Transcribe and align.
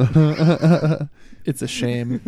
It's 1.44 1.60
a 1.62 1.68
shame. 1.68 2.20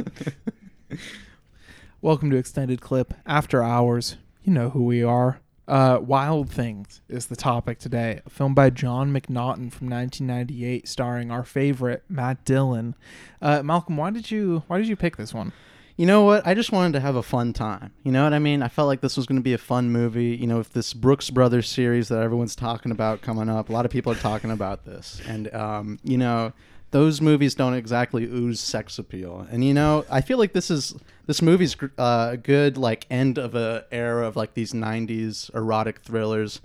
Welcome 2.02 2.30
to 2.30 2.37
Extended 2.37 2.80
Clip 2.83 3.14
After 3.25 3.62
Hours. 3.62 4.17
You 4.42 4.52
know 4.52 4.71
who 4.71 4.84
we 4.84 5.02
are. 5.02 5.41
Uh, 5.67 5.98
Wild 6.03 6.50
Things 6.50 7.00
is 7.08 7.27
the 7.27 7.37
topic 7.37 7.79
today. 7.79 8.21
A 8.27 8.30
film 8.30 8.54
by 8.54 8.69
John 8.69 9.11
McNaughton 9.12 9.72
from 9.72 9.88
1998, 9.88 10.87
starring 10.87 11.30
our 11.30 11.45
favorite 11.45 12.04
Matt 12.08 12.45
Dillon. 12.45 12.95
Uh, 13.40 13.62
Malcolm, 13.62 13.96
why 13.96 14.11
did 14.11 14.30
you 14.30 14.64
why 14.66 14.79
did 14.79 14.89
you 14.89 14.96
pick 14.96 15.16
this 15.16 15.32
one? 15.32 15.52
You 15.96 16.07
know 16.07 16.25
what? 16.25 16.46
I 16.46 16.54
just 16.54 16.73
wanted 16.73 16.95
to 16.95 17.00
have 17.00 17.16
a 17.16 17.23
fun 17.23 17.52
time. 17.52 17.93
You 18.02 18.12
know 18.12 18.25
what 18.25 18.32
I 18.32 18.39
mean? 18.39 18.62
I 18.62 18.68
felt 18.68 18.89
like 18.89 19.02
this 19.02 19.16
was 19.16 19.27
going 19.27 19.39
to 19.39 19.43
be 19.43 19.52
a 19.52 19.59
fun 19.59 19.91
movie. 19.91 20.36
You 20.36 20.46
know, 20.46 20.59
if 20.59 20.73
this 20.73 20.95
Brooks 20.95 21.30
Brothers 21.30 21.68
series 21.68 22.09
that 22.09 22.23
everyone's 22.23 22.57
talking 22.57 22.93
about 22.93 23.23
coming 23.23 23.48
up, 23.48 23.68
a 23.68 23.73
lot 23.73 23.84
of 23.84 23.91
people 23.91 24.12
are 24.12 24.16
talking 24.16 24.50
about 24.50 24.84
this, 24.84 25.20
and 25.29 25.52
um, 25.54 25.98
you 26.02 26.18
know, 26.18 26.52
those 26.93 27.20
movies 27.20 27.54
don't 27.54 27.74
exactly 27.74 28.25
ooze 28.25 28.61
sex 28.61 28.98
appeal. 28.98 29.46
And 29.50 29.64
you 29.64 29.75
know, 29.75 30.04
I 30.08 30.21
feel 30.21 30.39
like 30.39 30.53
this 30.53 30.71
is 30.71 30.94
this 31.26 31.43
movie's 31.43 31.76
uh, 31.98 32.30
a 32.33 32.36
good 32.36 32.78
like 32.78 33.06
end 33.11 33.39
of 33.39 33.55
a 33.55 33.84
era 33.91 34.27
of 34.27 34.36
like 34.36 34.55
these 34.55 34.72
'90s 34.72 35.53
erotic 35.55 36.00
thrillers, 36.00 36.61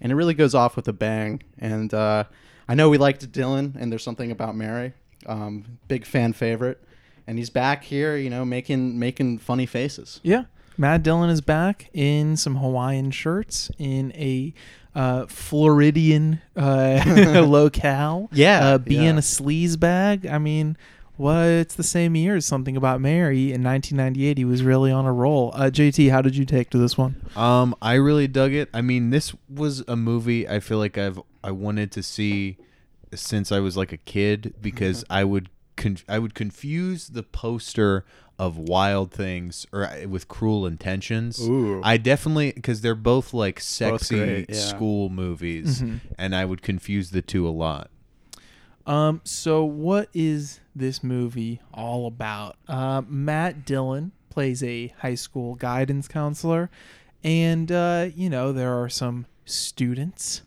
and 0.00 0.10
it 0.10 0.14
really 0.16 0.34
goes 0.34 0.54
off 0.54 0.76
with 0.76 0.88
a 0.88 0.92
bang. 0.92 1.42
And 1.58 1.94
uh, 1.94 2.24
I 2.68 2.74
know 2.74 2.90
we 2.90 2.98
liked 2.98 3.30
Dillon, 3.32 3.76
and 3.78 3.90
there's 3.90 4.02
something 4.02 4.30
about 4.30 4.56
Mary, 4.56 4.92
um, 5.26 5.78
big 5.88 6.04
fan 6.04 6.32
favorite 6.32 6.82
and 7.26 7.38
he's 7.38 7.50
back 7.50 7.84
here, 7.84 8.16
you 8.16 8.30
know, 8.30 8.44
making 8.44 8.98
making 8.98 9.38
funny 9.38 9.66
faces. 9.66 10.20
Yeah. 10.22 10.44
Matt 10.78 11.02
Dillon 11.02 11.30
is 11.30 11.40
back 11.40 11.88
in 11.94 12.36
some 12.36 12.56
Hawaiian 12.56 13.10
shirts 13.10 13.70
in 13.78 14.12
a 14.12 14.52
uh, 14.96 15.26
Floridian 15.26 16.40
uh, 16.56 17.02
locale. 17.46 18.28
Yeah, 18.32 18.66
Uh, 18.70 18.78
being 18.78 19.02
yeah. 19.04 19.10
a 19.18 19.20
sleaze 19.20 19.78
bag. 19.78 20.26
I 20.26 20.38
mean, 20.38 20.76
what? 21.16 21.44
It's 21.46 21.74
the 21.74 21.82
same 21.82 22.16
year 22.16 22.36
as 22.36 22.44
Something 22.46 22.76
About 22.76 23.00
Mary 23.00 23.52
in 23.52 23.62
1998. 23.62 24.38
He 24.38 24.44
was 24.44 24.62
really 24.62 24.90
on 24.90 25.04
a 25.06 25.12
roll. 25.12 25.52
Uh, 25.54 25.70
JT, 25.70 26.10
how 26.10 26.22
did 26.22 26.36
you 26.36 26.44
take 26.44 26.70
to 26.70 26.78
this 26.78 26.96
one? 26.98 27.16
Um, 27.36 27.74
I 27.80 27.94
really 27.94 28.26
dug 28.26 28.52
it. 28.52 28.68
I 28.74 28.80
mean, 28.82 29.10
this 29.10 29.34
was 29.48 29.84
a 29.86 29.96
movie 29.96 30.48
I 30.48 30.60
feel 30.60 30.78
like 30.78 30.98
I've 30.98 31.20
I 31.44 31.52
wanted 31.52 31.92
to 31.92 32.02
see 32.02 32.56
since 33.14 33.52
I 33.52 33.60
was 33.60 33.76
like 33.76 33.92
a 33.92 33.96
kid 33.98 34.54
because 34.60 35.04
I 35.08 35.24
would 35.24 35.48
I 36.08 36.18
would 36.18 36.34
confuse 36.34 37.08
the 37.08 37.22
poster 37.22 38.04
of 38.38 38.58
Wild 38.58 39.12
Things 39.12 39.66
or 39.72 39.84
uh, 39.84 40.06
with 40.08 40.28
Cruel 40.28 40.66
Intentions. 40.66 41.40
Ooh. 41.40 41.80
I 41.82 41.96
definitely 41.96 42.52
because 42.52 42.80
they're 42.80 42.94
both 42.94 43.32
like 43.32 43.60
sexy 43.60 44.18
great, 44.18 44.50
yeah. 44.50 44.56
school 44.56 45.08
movies, 45.08 45.82
and 46.18 46.34
I 46.34 46.44
would 46.44 46.62
confuse 46.62 47.10
the 47.10 47.22
two 47.22 47.46
a 47.46 47.50
lot. 47.50 47.90
Um, 48.86 49.20
so 49.24 49.64
what 49.64 50.08
is 50.14 50.60
this 50.74 51.02
movie 51.02 51.60
all 51.74 52.06
about? 52.06 52.56
Uh, 52.68 53.02
Matt 53.06 53.64
Dillon 53.64 54.12
plays 54.30 54.62
a 54.62 54.88
high 54.98 55.16
school 55.16 55.54
guidance 55.54 56.06
counselor, 56.06 56.70
and 57.24 57.72
uh, 57.72 58.08
you 58.14 58.30
know 58.30 58.52
there 58.52 58.80
are 58.80 58.88
some 58.88 59.26
students, 59.44 60.42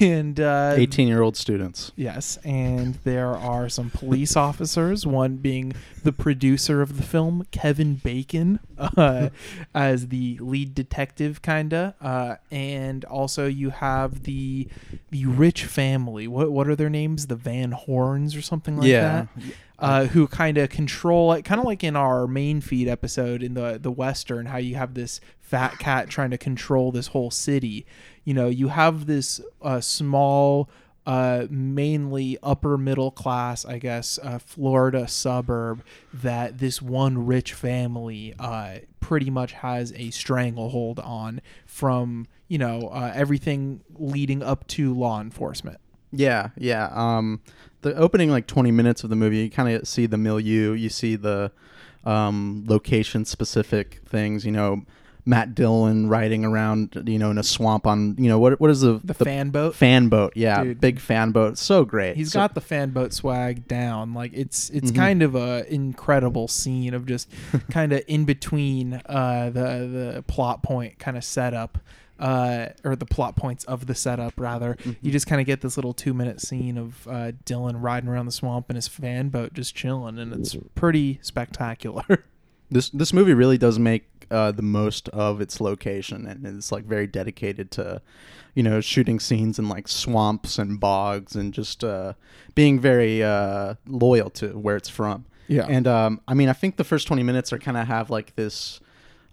and 0.00 0.38
uh, 0.38 0.74
18 0.76 1.08
year 1.08 1.22
old 1.22 1.36
students. 1.36 1.92
Yes, 1.96 2.38
and 2.44 2.94
there 3.04 3.28
are 3.36 3.68
some 3.68 3.90
police 3.90 4.36
officers, 4.36 5.06
one 5.06 5.36
being 5.36 5.72
the 6.04 6.12
producer 6.12 6.82
of 6.82 6.96
the 6.96 7.02
film, 7.02 7.46
Kevin 7.50 7.94
Bacon, 7.96 8.60
uh, 8.78 9.30
as 9.74 10.08
the 10.08 10.38
lead 10.40 10.74
detective, 10.74 11.42
kinda, 11.42 11.94
uh, 12.00 12.36
and 12.50 13.04
also 13.06 13.46
you 13.46 13.70
have 13.70 14.22
the 14.24 14.68
the 15.10 15.26
rich 15.26 15.64
family. 15.64 16.26
What 16.28 16.52
what 16.52 16.68
are 16.68 16.76
their 16.76 16.90
names? 16.90 17.26
The 17.26 17.36
Van 17.36 17.72
Horns 17.72 18.36
or 18.36 18.42
something 18.42 18.76
like 18.76 18.86
Yeah. 18.88 19.26
that. 19.36 19.54
Uh, 19.82 20.04
who 20.04 20.28
kind 20.28 20.58
of 20.58 20.70
control 20.70 21.32
it, 21.32 21.42
kind 21.44 21.58
of 21.58 21.64
like 21.64 21.82
in 21.82 21.96
our 21.96 22.28
main 22.28 22.60
feed 22.60 22.86
episode 22.86 23.42
in 23.42 23.54
the 23.54 23.80
the 23.82 23.90
western, 23.90 24.46
how 24.46 24.56
you 24.56 24.76
have 24.76 24.94
this 24.94 25.20
fat 25.40 25.78
cat 25.80 26.08
trying 26.08 26.30
to 26.30 26.38
control 26.38 26.92
this 26.92 27.08
whole 27.08 27.30
city. 27.32 27.84
You 28.24 28.32
know, 28.32 28.48
you 28.48 28.68
have 28.68 29.06
this 29.06 29.40
uh, 29.60 29.80
small, 29.80 30.70
uh, 31.04 31.46
mainly 31.50 32.38
upper 32.44 32.78
middle 32.78 33.10
class, 33.10 33.64
I 33.64 33.78
guess, 33.78 34.20
uh, 34.22 34.38
Florida 34.38 35.08
suburb 35.08 35.82
that 36.14 36.58
this 36.58 36.80
one 36.80 37.26
rich 37.26 37.52
family 37.52 38.34
uh, 38.38 38.76
pretty 39.00 39.30
much 39.30 39.52
has 39.52 39.92
a 39.96 40.10
stranglehold 40.10 41.00
on 41.00 41.40
from 41.66 42.28
you 42.46 42.56
know 42.56 42.88
everything 43.14 43.80
leading 43.96 44.44
up 44.44 44.66
to 44.68 44.94
law 44.94 45.20
enforcement. 45.20 45.81
Yeah, 46.12 46.50
yeah. 46.56 46.88
Um, 46.92 47.40
the 47.82 47.94
opening 47.96 48.30
like 48.30 48.46
20 48.46 48.70
minutes 48.70 49.02
of 49.04 49.10
the 49.10 49.16
movie, 49.16 49.38
you 49.38 49.50
kind 49.50 49.74
of 49.74 49.88
see 49.88 50.06
the 50.06 50.18
milieu, 50.18 50.72
you 50.72 50.88
see 50.88 51.16
the 51.16 51.50
um, 52.04 52.64
location 52.68 53.24
specific 53.24 54.00
things. 54.06 54.44
You 54.44 54.52
know, 54.52 54.82
Matt 55.24 55.54
Dillon 55.54 56.08
riding 56.08 56.44
around, 56.44 57.00
you 57.06 57.18
know, 57.18 57.30
in 57.30 57.38
a 57.38 57.42
swamp 57.44 57.86
on, 57.86 58.16
you 58.18 58.28
know, 58.28 58.38
what 58.38 58.60
what 58.60 58.70
is 58.70 58.80
the 58.80 59.00
The, 59.04 59.14
fan 59.14 59.50
boat. 59.50 59.74
fan 59.74 60.08
boat? 60.08 60.32
Yeah, 60.36 60.64
Dude. 60.64 60.80
big 60.80 60.98
fan 61.00 61.30
boat. 61.30 61.58
So 61.58 61.84
great. 61.84 62.16
He's 62.16 62.32
So- 62.32 62.40
got 62.40 62.54
the 62.54 62.60
fan 62.60 62.90
boat 62.90 63.12
swag 63.12 63.66
down. 63.68 64.14
Like 64.14 64.32
it's 64.34 64.68
it's 64.70 64.90
Mhm. 64.90 64.96
kind 64.96 65.22
of 65.22 65.34
a 65.36 65.64
incredible 65.72 66.48
scene 66.48 66.92
of 66.94 67.06
just 67.06 67.28
kind 67.70 67.92
of 67.92 68.02
in 68.08 68.24
between 68.24 68.94
uh, 69.06 69.50
the 69.50 70.12
the 70.14 70.24
plot 70.26 70.62
point 70.62 70.98
kind 70.98 71.16
of 71.16 71.24
setup. 71.24 71.78
Uh, 72.18 72.68
or 72.84 72.94
the 72.94 73.06
plot 73.06 73.34
points 73.34 73.64
of 73.64 73.86
the 73.86 73.94
setup 73.96 74.34
rather. 74.36 74.76
You 75.00 75.10
just 75.10 75.26
kind 75.26 75.40
of 75.40 75.46
get 75.46 75.60
this 75.60 75.76
little 75.76 75.92
two 75.92 76.14
minute 76.14 76.40
scene 76.40 76.78
of 76.78 77.08
uh, 77.08 77.32
Dillon 77.44 77.80
riding 77.80 78.08
around 78.08 78.26
the 78.26 78.32
swamp 78.32 78.70
in 78.70 78.76
his 78.76 78.86
fan 78.86 79.28
boat 79.28 79.54
just 79.54 79.74
chilling 79.74 80.18
and 80.20 80.32
it's 80.32 80.54
pretty 80.76 81.18
spectacular. 81.22 82.04
This 82.70 82.88
this 82.88 83.12
movie 83.12 83.34
really 83.34 83.58
does 83.58 83.78
make 83.78 84.04
uh, 84.30 84.50
the 84.50 84.62
most 84.62 85.10
of 85.10 85.42
its 85.42 85.60
location 85.60 86.26
and 86.26 86.46
it's 86.46 86.72
like 86.72 86.84
very 86.86 87.06
dedicated 87.06 87.70
to 87.72 88.00
you 88.54 88.62
know 88.62 88.80
shooting 88.80 89.20
scenes 89.20 89.58
in 89.58 89.68
like 89.68 89.88
swamps 89.88 90.58
and 90.58 90.80
bogs 90.80 91.34
and 91.36 91.52
just 91.52 91.84
uh, 91.84 92.14
being 92.54 92.80
very 92.80 93.22
uh, 93.22 93.74
loyal 93.86 94.30
to 94.30 94.56
where 94.58 94.76
it's 94.76 94.88
from. 94.88 95.26
Yeah. 95.48 95.66
and 95.68 95.86
um, 95.86 96.20
i 96.26 96.32
mean 96.34 96.48
i 96.48 96.54
think 96.54 96.76
the 96.76 96.84
first 96.84 97.06
20 97.08 97.22
minutes 97.24 97.52
are 97.52 97.58
kind 97.58 97.76
of 97.76 97.86
have 97.88 98.08
like 98.08 98.34
this 98.36 98.80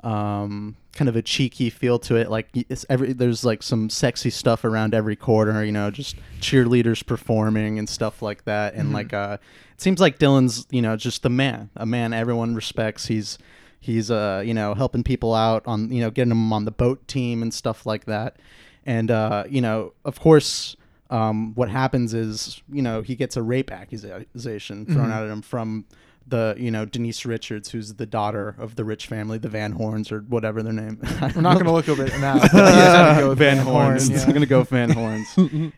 um, 0.04 0.76
kind 0.94 1.10
of 1.10 1.16
a 1.16 1.22
cheeky 1.22 1.70
feel 1.70 2.00
to 2.00 2.16
it. 2.16 2.30
Like 2.30 2.50
it's 2.54 2.86
every 2.90 3.14
there's 3.14 3.44
like 3.44 3.64
some 3.64 3.90
sexy 3.90 4.30
stuff 4.30 4.64
around 4.64 4.94
every 4.94 5.16
corner 5.16 5.64
you 5.64 5.72
know 5.72 5.92
just 5.92 6.16
cheerleaders 6.40 7.06
performing 7.06 7.80
and 7.80 7.88
stuff 7.88 8.22
like 8.22 8.46
that. 8.46 8.74
And 8.76 8.94
like 8.94 9.14
uh 9.14 9.38
it 9.74 9.82
seems 9.82 10.00
like 10.00 10.20
Dillon's 10.20 10.68
you 10.72 10.82
know 10.82 10.96
just 10.96 11.24
the 11.24 11.30
man 11.30 11.70
a 11.76 11.86
man 11.86 12.14
everyone 12.14 12.56
respects. 12.56 13.08
He's 13.08 13.38
he's 13.80 14.10
uh 14.10 14.42
you 14.46 14.54
know 14.54 14.74
helping 14.74 15.04
people 15.04 15.34
out 15.34 15.64
on 15.66 15.92
you 15.92 16.02
know 16.02 16.12
getting 16.12 16.30
them 16.30 16.52
on 16.54 16.66
the 16.66 16.72
boat 16.72 17.08
team 17.08 17.42
and 17.42 17.54
stuff 17.54 17.86
like 17.86 18.06
that. 18.06 18.38
And 18.86 19.12
uh 19.12 19.44
you 19.50 19.62
know 19.62 19.94
of 20.06 20.20
course 20.20 20.76
um 21.10 21.56
what 21.56 21.70
happens 21.70 22.14
is 22.14 22.62
you 22.72 22.82
know 22.82 23.02
he 23.02 23.16
gets 23.16 23.36
a 23.36 23.42
rape 23.42 23.72
accusation 23.72 24.86
thrown 24.86 25.12
out 25.12 25.24
at 25.24 25.30
him 25.30 25.42
from 25.42 25.86
the 26.30 26.56
you 26.58 26.72
know 26.72 26.86
Denise 26.86 27.26
Richards, 27.26 27.70
who's 27.72 27.96
the 27.96 28.06
daughter 28.06 28.56
of 28.58 28.76
the 28.76 28.84
rich 28.84 29.08
family, 29.08 29.38
the 29.38 29.50
Van 29.50 29.72
Horns 29.74 30.12
or 30.12 30.20
whatever 30.22 30.64
their 30.64 30.74
name. 30.74 31.00
we're 31.36 31.42
not 31.42 31.58
gonna 31.58 31.72
look 31.74 31.90
over 31.90 32.06
it 32.06 32.18
now 32.20 32.34
but 32.40 32.52
you 32.54 32.60
just 32.60 32.96
have 32.96 33.16
to 33.18 33.22
go 33.24 33.30
with 33.30 33.38
Van 33.40 33.58
Horns. 33.58 34.10
yeah. 34.10 34.24
I'm 34.24 34.32
gonna 34.34 34.46
go 34.46 34.64
Van 34.64 34.90
Horns. 34.90 35.28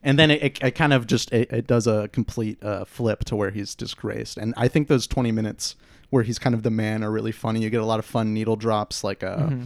and 0.04 0.20
then 0.20 0.32
it, 0.32 0.44
it, 0.44 0.64
it 0.64 0.72
kind 0.72 0.94
of 0.94 1.08
just 1.08 1.32
it, 1.32 1.52
it 1.52 1.68
does 1.68 1.88
a 1.88 2.08
complete 2.10 2.62
uh, 2.64 2.86
flip 2.86 3.24
to 3.26 3.36
where 3.36 3.52
he's 3.52 3.76
disgraced. 3.76 4.38
And 4.38 4.54
I 4.58 4.68
think 4.68 4.88
those 4.88 5.08
20 5.08 5.32
minutes 5.32 5.76
where 6.10 6.24
he's 6.24 6.38
kind 6.40 6.54
of 6.54 6.64
the 6.64 6.72
man 6.72 7.04
are 7.04 7.12
really 7.12 7.32
funny. 7.32 7.62
You 7.62 7.70
get 7.70 7.82
a 7.82 7.86
lot 7.86 8.00
of 8.00 8.06
fun 8.06 8.34
needle 8.34 8.56
drops, 8.58 9.04
like 9.04 9.24
a, 9.24 9.38
Mm-hmm. 9.52 9.64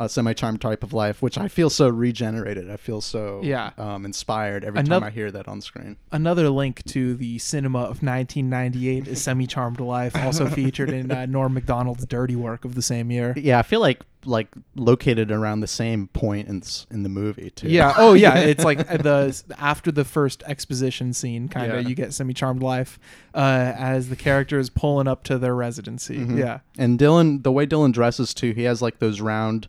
A 0.00 0.08
semi-charmed 0.08 0.60
type 0.60 0.84
of 0.84 0.92
life, 0.92 1.20
which 1.20 1.36
I 1.36 1.48
feel 1.48 1.68
so 1.70 1.88
regenerated. 1.88 2.70
I 2.70 2.76
feel 2.76 3.00
so 3.00 3.40
Yeah. 3.42 3.70
um, 3.76 4.04
inspired 4.04 4.64
every 4.64 4.78
Another- 4.80 5.00
time 5.00 5.06
I 5.08 5.10
hear 5.10 5.30
that 5.32 5.48
on 5.48 5.60
screen. 5.60 5.96
Another 6.12 6.48
link 6.50 6.84
to 6.86 7.14
the 7.16 7.38
cinema 7.38 7.80
of 7.80 8.00
1998 8.02 9.08
is 9.08 9.20
Semi 9.20 9.46
Charmed 9.48 9.80
Life, 9.80 10.14
also 10.16 10.46
featured 10.60 10.90
in 10.90 11.10
uh, 11.10 11.26
Norm 11.26 11.52
Macdonald's 11.54 12.06
Dirty 12.06 12.36
Work 12.36 12.64
of 12.64 12.74
the 12.76 12.82
same 12.82 13.10
year. 13.10 13.34
Yeah, 13.36 13.58
I 13.58 13.62
feel 13.62 13.80
like 13.80 14.00
like 14.24 14.48
located 14.74 15.30
around 15.30 15.60
the 15.60 15.66
same 15.68 16.08
point 16.08 16.48
in 16.48 16.60
in 16.90 17.02
the 17.04 17.08
movie 17.08 17.50
too. 17.50 17.68
Yeah. 17.68 17.94
Oh, 17.96 18.14
yeah. 18.14 18.36
It's 18.48 18.64
like 18.64 18.78
the 18.88 19.42
after 19.58 19.90
the 19.92 20.04
first 20.04 20.42
exposition 20.46 21.12
scene, 21.12 21.48
kind 21.48 21.72
of. 21.72 21.82
Yeah. 21.82 21.88
You 21.88 21.94
get 21.94 22.12
Semi 22.12 22.34
Charmed 22.34 22.62
Life 22.62 22.98
uh, 23.34 23.72
as 23.76 24.08
the 24.10 24.16
character 24.16 24.58
is 24.58 24.70
pulling 24.70 25.06
up 25.08 25.22
to 25.24 25.38
their 25.38 25.54
residency. 25.54 26.18
Mm-hmm. 26.18 26.38
Yeah. 26.38 26.60
And 26.76 26.98
Dillon, 26.98 27.42
the 27.42 27.52
way 27.52 27.64
Dillon 27.66 27.92
dresses 27.92 28.34
too, 28.34 28.52
he 28.52 28.64
has 28.64 28.82
like 28.82 28.98
those 28.98 29.20
round 29.20 29.68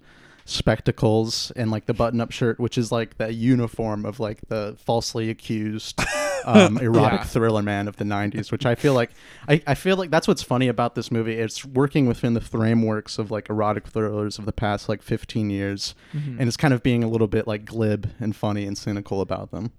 spectacles 0.49 1.51
and 1.55 1.71
like 1.71 1.85
the 1.85 1.93
button-up 1.93 2.31
shirt, 2.31 2.59
which 2.59 2.77
is 2.77 2.91
like 2.91 3.17
the 3.17 3.33
uniform 3.33 4.05
of 4.05 4.19
like 4.19 4.39
the 4.47 4.75
falsely 4.85 5.29
accused 5.29 5.99
um, 6.45 6.77
erotic 6.77 7.19
Yeah. 7.19 7.23
thriller 7.25 7.61
man 7.61 7.87
of 7.87 7.97
the 7.97 8.03
'90s. 8.05 8.51
Which 8.51 8.65
I 8.65 8.75
feel 8.75 8.93
like, 8.93 9.11
I, 9.47 9.61
I 9.67 9.75
feel 9.75 9.97
like 9.97 10.09
that's 10.11 10.27
what's 10.27 10.43
funny 10.43 10.67
about 10.67 10.95
this 10.95 11.11
movie. 11.11 11.33
It's 11.33 11.63
working 11.65 12.05
within 12.07 12.33
the 12.33 12.41
frameworks 12.41 13.17
of 13.17 13.31
like 13.31 13.49
erotic 13.49 13.87
thrillers 13.87 14.37
of 14.39 14.45
the 14.45 14.53
past 14.53 14.89
like 14.89 15.01
15 15.01 15.49
years, 15.49 15.95
and 16.13 16.41
it's 16.41 16.57
kind 16.57 16.73
of 16.73 16.83
being 16.83 17.03
a 17.03 17.07
little 17.07 17.27
bit 17.27 17.47
like 17.47 17.65
glib 17.65 18.11
and 18.19 18.35
funny 18.35 18.65
and 18.65 18.77
cynical 18.77 19.21
about 19.21 19.51
them. 19.51 19.71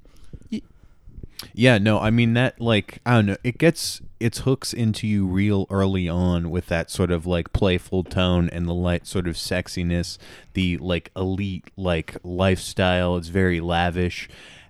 Yeah, 1.54 1.78
no, 1.78 1.98
I 1.98 2.10
mean 2.10 2.34
that 2.34 2.60
like 2.60 3.00
I 3.04 3.14
don't 3.14 3.26
know, 3.26 3.36
it 3.42 3.58
gets 3.58 4.00
its 4.18 4.40
hooks 4.40 4.72
into 4.72 5.06
you 5.06 5.26
real 5.26 5.66
early 5.70 6.08
on 6.08 6.50
with 6.50 6.66
that 6.66 6.90
sort 6.90 7.10
of 7.10 7.26
like 7.26 7.52
playful 7.52 8.04
tone 8.04 8.48
and 8.50 8.66
the 8.66 8.74
light 8.74 9.06
sort 9.06 9.26
of 9.26 9.36
sexiness, 9.36 10.18
the 10.52 10.76
like 10.78 11.10
elite 11.16 11.70
like 11.76 12.16
lifestyle. 12.22 13.16
It's 13.16 13.28
very 13.28 13.60
lavish. 13.60 14.28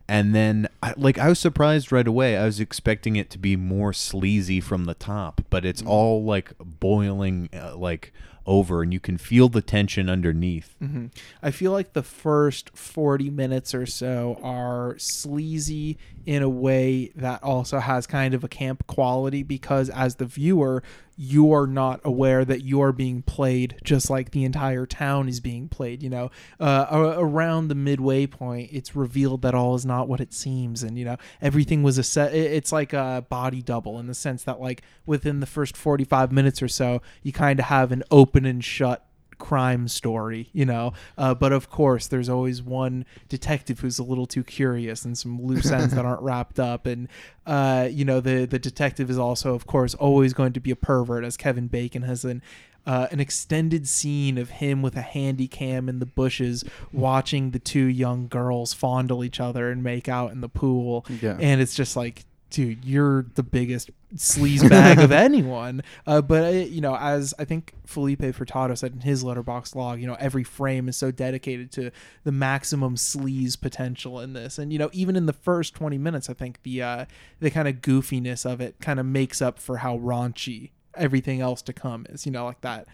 And 0.08 0.34
then 0.34 0.69
I, 0.82 0.94
like 0.96 1.19
I 1.19 1.28
was 1.28 1.38
surprised 1.38 1.93
right 1.93 2.06
away. 2.06 2.37
I 2.37 2.44
was 2.44 2.58
expecting 2.61 3.17
it 3.17 3.31
to 3.31 3.38
be 3.38 3.56
more 3.56 3.93
sleazy 3.93 4.61
from 4.61 4.84
the 4.84 4.94
top, 4.94 5.40
but 5.50 5.64
it's 5.64 5.82
all 5.82 6.25
like 6.25 6.52
boiling 6.58 7.49
uh, 7.52 7.76
like 7.76 8.12
over 8.46 8.82
and 8.82 8.92
you 8.92 9.00
can 9.00 9.19
feel 9.19 9.48
the 9.48 9.62
tension 9.62 10.08
underneath. 10.08 10.75
hmm 10.78 11.06
I 11.42 11.50
feel 11.50 11.72
like 11.72 11.92
the 11.92 12.02
first 12.02 12.70
40 12.76 13.31
minutes 13.31 13.75
or 13.75 13.87
so 13.87 14.38
are 14.42 14.96
sleazy 14.98 15.98
in 16.26 16.42
a 16.42 16.48
way 16.48 17.12
that 17.16 17.42
also 17.42 17.78
has 17.78 18.06
kind 18.06 18.34
of 18.34 18.44
a 18.44 18.48
camp 18.48 18.87
quality 18.87 19.42
because 19.42 19.88
as 19.90 20.16
the 20.16 20.26
viewer, 20.26 20.82
you 21.22 21.52
are 21.52 21.67
not 21.67 22.00
aware 22.02 22.46
that 22.46 22.64
you 22.64 22.81
are 22.81 22.93
being 22.93 23.20
played 23.20 23.76
just 23.84 24.08
like 24.08 24.31
the 24.31 24.43
entire 24.43 24.87
town 24.87 25.28
is 25.28 25.38
being 25.38 25.69
played. 25.69 26.02
You 26.02 26.08
know, 26.08 26.31
uh, 26.58 26.87
around 27.19 27.69
the 27.69 27.75
midway 27.75 28.26
point, 28.26 28.70
it's 28.72 28.96
revealed 28.96 29.43
that 29.43 29.55
all 29.55 29.75
is 29.75 29.84
not 29.84 30.08
what 30.08 30.22
it 30.22 30.32
seems, 30.32 30.82
and 30.82 30.96
you 30.96 31.05
know 31.05 31.19
everything 31.43 31.82
was 31.82 31.99
a 31.99 32.02
set. 32.02 32.32
It's 32.32 32.72
like 32.72 32.94
a 32.94 33.26
body 33.28 33.61
double 33.61 33.99
in 33.99 34.06
the 34.06 34.14
sense 34.14 34.44
that 34.44 34.62
like 34.62 34.81
within 35.05 35.40
the 35.40 35.46
first 35.46 35.76
45 35.76 36.32
minutes 36.32 36.62
or 36.62 36.69
so, 36.69 37.02
you 37.22 37.34
kind 37.34 37.61
of 37.61 37.67
have 37.67 37.93
an 37.93 38.02
open 38.11 38.46
and 38.46 38.64
shut 38.64 39.05
crime 39.40 39.88
story, 39.88 40.50
you 40.52 40.64
know. 40.64 40.92
Uh, 41.19 41.34
but 41.34 41.52
of 41.52 41.69
course, 41.70 42.06
there's 42.06 42.28
always 42.28 42.62
one 42.62 43.04
detective 43.28 43.81
who's 43.81 43.98
a 43.98 44.04
little 44.04 44.26
too 44.26 44.44
curious 44.44 45.04
and 45.04 45.19
some 45.19 45.42
loose 45.42 45.70
ends 45.72 45.94
that 45.94 46.04
aren't 46.04 46.22
wrapped 46.22 46.60
up. 46.60 46.87
And 46.87 47.08
uh, 47.46 47.88
you 47.90 48.04
know, 48.04 48.20
the 48.20 48.44
the 48.44 48.58
detective 48.60 49.10
is 49.10 49.19
also, 49.19 49.54
of 49.54 49.66
course, 49.66 49.94
always 49.94 50.32
going 50.32 50.52
to 50.52 50.60
be 50.60 50.70
a 50.70 50.76
pervert, 50.76 51.25
as 51.25 51.37
Kevin 51.37 51.66
Bacon 51.66 52.02
has 52.02 52.25
an. 52.25 52.42
Uh, 52.87 53.06
an 53.10 53.20
extended 53.20 53.87
scene 53.87 54.38
of 54.38 54.48
him 54.48 54.81
with 54.81 54.96
a 54.96 55.02
handy 55.02 55.46
cam 55.46 55.86
in 55.86 55.98
the 55.98 56.06
bushes 56.06 56.64
watching 56.94 57.50
the 57.50 57.58
two 57.58 57.84
young 57.84 58.26
girls 58.26 58.72
fondle 58.72 59.22
each 59.22 59.38
other 59.38 59.70
and 59.70 59.82
make 59.84 60.08
out 60.08 60.32
in 60.32 60.40
the 60.40 60.48
pool 60.48 61.04
Yeah. 61.20 61.36
and 61.38 61.60
it's 61.60 61.75
just 61.75 61.94
like 61.94 62.25
dude 62.50 62.85
you're 62.85 63.26
the 63.35 63.43
biggest 63.43 63.91
sleaze 64.14 64.69
bag 64.69 64.99
of 64.99 65.12
anyone. 65.26 65.82
Uh, 66.06 66.20
but 66.20 66.44
uh, 66.44 66.49
you 66.49 66.81
know 66.81 66.97
as 66.97 67.32
i 67.38 67.44
think 67.44 67.75
Filipe 67.87 68.20
Furtado 68.20 68.76
said 68.76 68.93
in 68.93 69.00
his 69.00 69.25
Letterboxd 69.25 69.75
log 69.75 70.00
you 70.00 70.06
know 70.06 70.17
every 70.19 70.44
frame 70.44 70.88
is 70.88 70.97
so 70.97 71.11
dedicated 71.11 71.70
to 71.73 71.91
the 72.25 72.32
maximum 72.32 72.97
sleaze 72.97 73.61
potential 73.61 74.20
in 74.20 74.32
this. 74.32 74.58
And 74.58 74.73
you 74.73 74.79
know 74.79 74.91
even 74.93 75.17
in 75.17 75.26
the 75.26 75.32
first 75.32 75.75
20 75.75 75.97
minutes 75.99 76.29
i 76.29 76.35
think 76.35 76.62
the 76.62 76.82
uh 76.82 77.05
the 77.38 77.50
kind 77.50 77.69
of 77.69 77.76
goofiness 77.76 78.50
of 78.50 78.61
it 78.61 78.76
kind 78.81 79.00
of 79.00 79.06
makes 79.06 79.41
up 79.41 79.58
for 79.58 79.79
how 79.79 79.99
raunchy 79.99 80.70
everything 80.94 81.41
else 81.41 81.62
to 81.62 81.73
come 81.73 82.05
is 82.11 82.26
you 82.26 82.32
know 82.32 82.44
like 82.44 82.61
that 82.62 82.87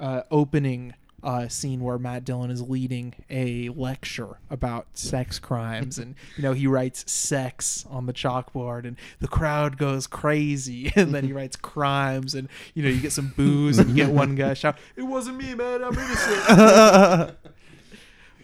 uh 0.00 0.22
opening 0.30 0.94
uh, 1.22 1.46
scene 1.48 1.80
where 1.80 1.98
Matt 1.98 2.24
Dillon 2.24 2.50
is 2.50 2.60
leading 2.62 3.14
a 3.30 3.68
lecture 3.70 4.38
about 4.50 4.86
sex 4.98 5.38
crimes, 5.38 5.98
and 5.98 6.14
you 6.36 6.42
know 6.42 6.52
he 6.52 6.66
writes 6.66 7.10
"sex" 7.10 7.84
on 7.90 8.06
the 8.06 8.12
chalkboard, 8.12 8.86
and 8.86 8.96
the 9.20 9.28
crowd 9.28 9.78
goes 9.78 10.06
crazy. 10.06 10.92
And 10.96 11.14
then 11.14 11.24
he 11.24 11.32
writes 11.32 11.56
"crimes," 11.56 12.34
and 12.34 12.48
you 12.74 12.82
know 12.82 12.88
you 12.88 13.00
get 13.00 13.12
some 13.12 13.32
booze, 13.36 13.78
and 13.78 13.90
you 13.90 13.96
get 13.96 14.10
one 14.10 14.34
guy 14.34 14.54
shout, 14.54 14.76
"It 14.96 15.02
wasn't 15.02 15.36
me, 15.38 15.54
man. 15.54 15.82
I'm 15.84 15.96
innocent." 15.98 17.36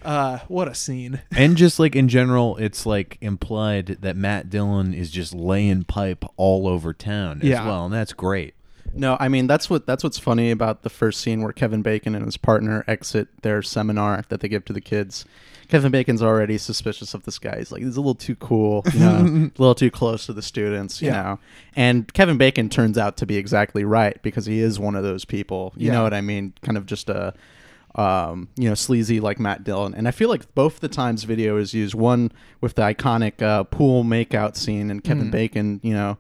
uh, 0.03 0.39
what 0.49 0.69
a 0.69 0.75
scene! 0.75 1.21
and 1.37 1.57
just 1.57 1.79
like 1.79 1.97
in 1.97 2.09
general, 2.09 2.57
it's 2.59 2.87
like 2.87 3.19
implied 3.21 3.99
that 4.01 4.17
Matt 4.17 4.49
Dillon 4.51 4.95
is 4.95 5.11
just 5.11 5.35
laying 5.35 5.85
pipe 5.85 6.25
all 6.37 6.69
over 6.69 6.93
town 6.93 7.39
as 7.43 7.49
Yeah. 7.49 7.67
well, 7.67 7.85
and 7.87 7.93
that's 7.95 8.13
great. 8.13 8.55
No, 8.95 9.17
I 9.21 9.29
mean 9.29 9.47
that's 9.47 9.69
what 9.71 9.87
that's 9.87 10.03
what's 10.03 10.19
funny 10.19 10.51
about 10.51 10.83
the 10.83 10.91
first 10.91 11.21
scene 11.21 11.43
where 11.43 11.53
Kevin 11.53 11.83
Bacon 11.83 12.15
and 12.15 12.25
his 12.25 12.37
partner 12.37 12.85
exit 12.87 13.29
their 13.43 13.63
seminar 13.63 14.25
that 14.29 14.41
they 14.41 14.49
give 14.49 14.65
to 14.67 14.73
the 14.73 14.81
kids. 14.81 15.25
Kevin 15.69 15.93
Bacon's 15.93 16.23
already 16.23 16.57
suspicious 16.57 17.13
of 17.13 17.25
this 17.25 17.39
guy. 17.39 17.59
He's 17.59 17.71
like, 17.71 17.83
he's 17.83 17.97
a 17.99 18.01
little 18.01 18.15
too 18.15 18.37
cool, 18.37 18.83
you 18.95 19.01
know, 19.01 19.19
a 19.59 19.61
little 19.61 19.75
too 19.75 19.91
close 19.91 20.25
to 20.27 20.33
the 20.33 20.41
students, 20.41 21.03
you 21.03 21.09
Yeah. 21.09 21.23
know. 21.23 21.39
And 21.77 22.11
Kevin 22.15 22.39
Bacon 22.39 22.71
turns 22.71 22.97
out 22.97 23.19
to 23.19 23.27
be 23.27 23.37
exactly 23.37 23.85
right 23.85 24.21
because 24.23 24.47
he 24.47 24.61
is 24.61 24.79
one 24.81 24.97
of 24.97 25.03
those 25.03 25.27
people. 25.27 25.75
You 25.77 25.89
Yeah. 25.89 25.93
know 25.93 26.03
what 26.05 26.15
I 26.15 26.23
mean? 26.23 26.55
Kind 26.63 26.79
of 26.79 26.87
just 26.87 27.11
a 27.11 27.35
um, 27.95 28.49
you 28.57 28.69
know, 28.69 28.75
sleazy 28.75 29.19
like 29.19 29.39
Matt 29.41 29.65
Dillon. 29.65 29.95
And 29.95 30.07
I 30.07 30.11
feel 30.13 30.29
like 30.29 30.55
both 30.55 30.81
the 30.81 30.89
times 30.89 31.25
video 31.25 31.57
is 31.57 31.75
used. 31.75 31.95
One 31.95 32.31
with 32.61 32.75
the 32.77 32.83
iconic 32.83 33.43
uh, 33.43 33.65
pool 33.65 34.05
makeout 34.05 34.57
scene, 34.57 34.91
and 34.91 35.03
Kevin 35.03 35.29
Mm. 35.29 35.33
Bacon, 35.33 35.81
you 35.83 35.95
know, 35.95 36.17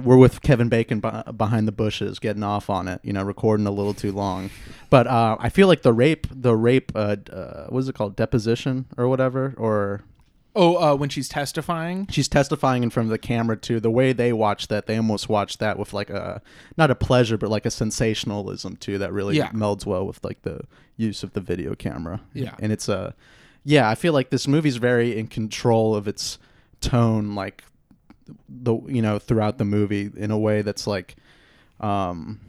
we're 0.00 0.16
with 0.16 0.42
Kevin 0.42 0.68
Bacon 0.68 1.00
behind 1.00 1.68
the 1.68 1.72
bushes, 1.72 2.18
getting 2.18 2.42
off 2.42 2.70
on 2.70 2.88
it, 2.88 3.00
you 3.02 3.12
know, 3.12 3.22
recording 3.22 3.66
a 3.66 3.70
little 3.70 3.94
too 3.94 4.12
long. 4.12 4.50
But 4.90 5.06
uh, 5.06 5.36
I 5.38 5.48
feel 5.48 5.68
like 5.68 5.82
the 5.82 5.92
rape, 5.92 6.26
the 6.30 6.56
rape, 6.56 6.92
uh, 6.94 7.16
uh, 7.32 7.66
what 7.68 7.80
is 7.80 7.88
it 7.88 7.94
called, 7.94 8.16
deposition 8.16 8.86
or 8.96 9.08
whatever, 9.08 9.54
or 9.56 10.02
Oh, 10.54 10.76
uh, 10.76 10.94
when 10.94 11.08
she's 11.08 11.30
testifying, 11.30 12.06
she's 12.10 12.28
testifying 12.28 12.82
in 12.82 12.90
front 12.90 13.06
of 13.06 13.10
the 13.10 13.16
camera 13.16 13.56
too. 13.56 13.80
The 13.80 13.90
way 13.90 14.12
they 14.12 14.34
watch 14.34 14.68
that, 14.68 14.86
they 14.86 14.98
almost 14.98 15.30
watch 15.30 15.56
that 15.58 15.78
with 15.78 15.94
like 15.94 16.10
a 16.10 16.42
not 16.76 16.90
a 16.90 16.94
pleasure, 16.94 17.38
but 17.38 17.48
like 17.48 17.64
a 17.64 17.70
sensationalism 17.70 18.76
too. 18.76 18.98
That 18.98 19.14
really 19.14 19.36
Yeah. 19.38 19.48
melds 19.52 19.86
well 19.86 20.06
with 20.06 20.22
like 20.22 20.42
the 20.42 20.60
use 20.98 21.22
of 21.22 21.32
the 21.32 21.40
video 21.40 21.74
camera. 21.74 22.20
Yeah. 22.34 22.54
and 22.58 22.70
it's 22.70 22.86
a 22.90 23.14
yeah. 23.64 23.88
I 23.88 23.94
feel 23.94 24.12
like 24.12 24.28
this 24.28 24.46
movie's 24.46 24.76
very 24.76 25.16
in 25.18 25.26
control 25.28 25.94
of 25.94 26.06
its 26.06 26.38
tone, 26.82 27.34
like 27.34 27.64
the 28.48 28.74
you 28.86 29.02
know 29.02 29.18
throughout 29.18 29.58
the 29.58 29.64
movie 29.64 30.10
in 30.16 30.30
a 30.30 30.38
way 30.38 30.62
that's 30.62 30.86
like 30.86 31.16
um 31.80 32.40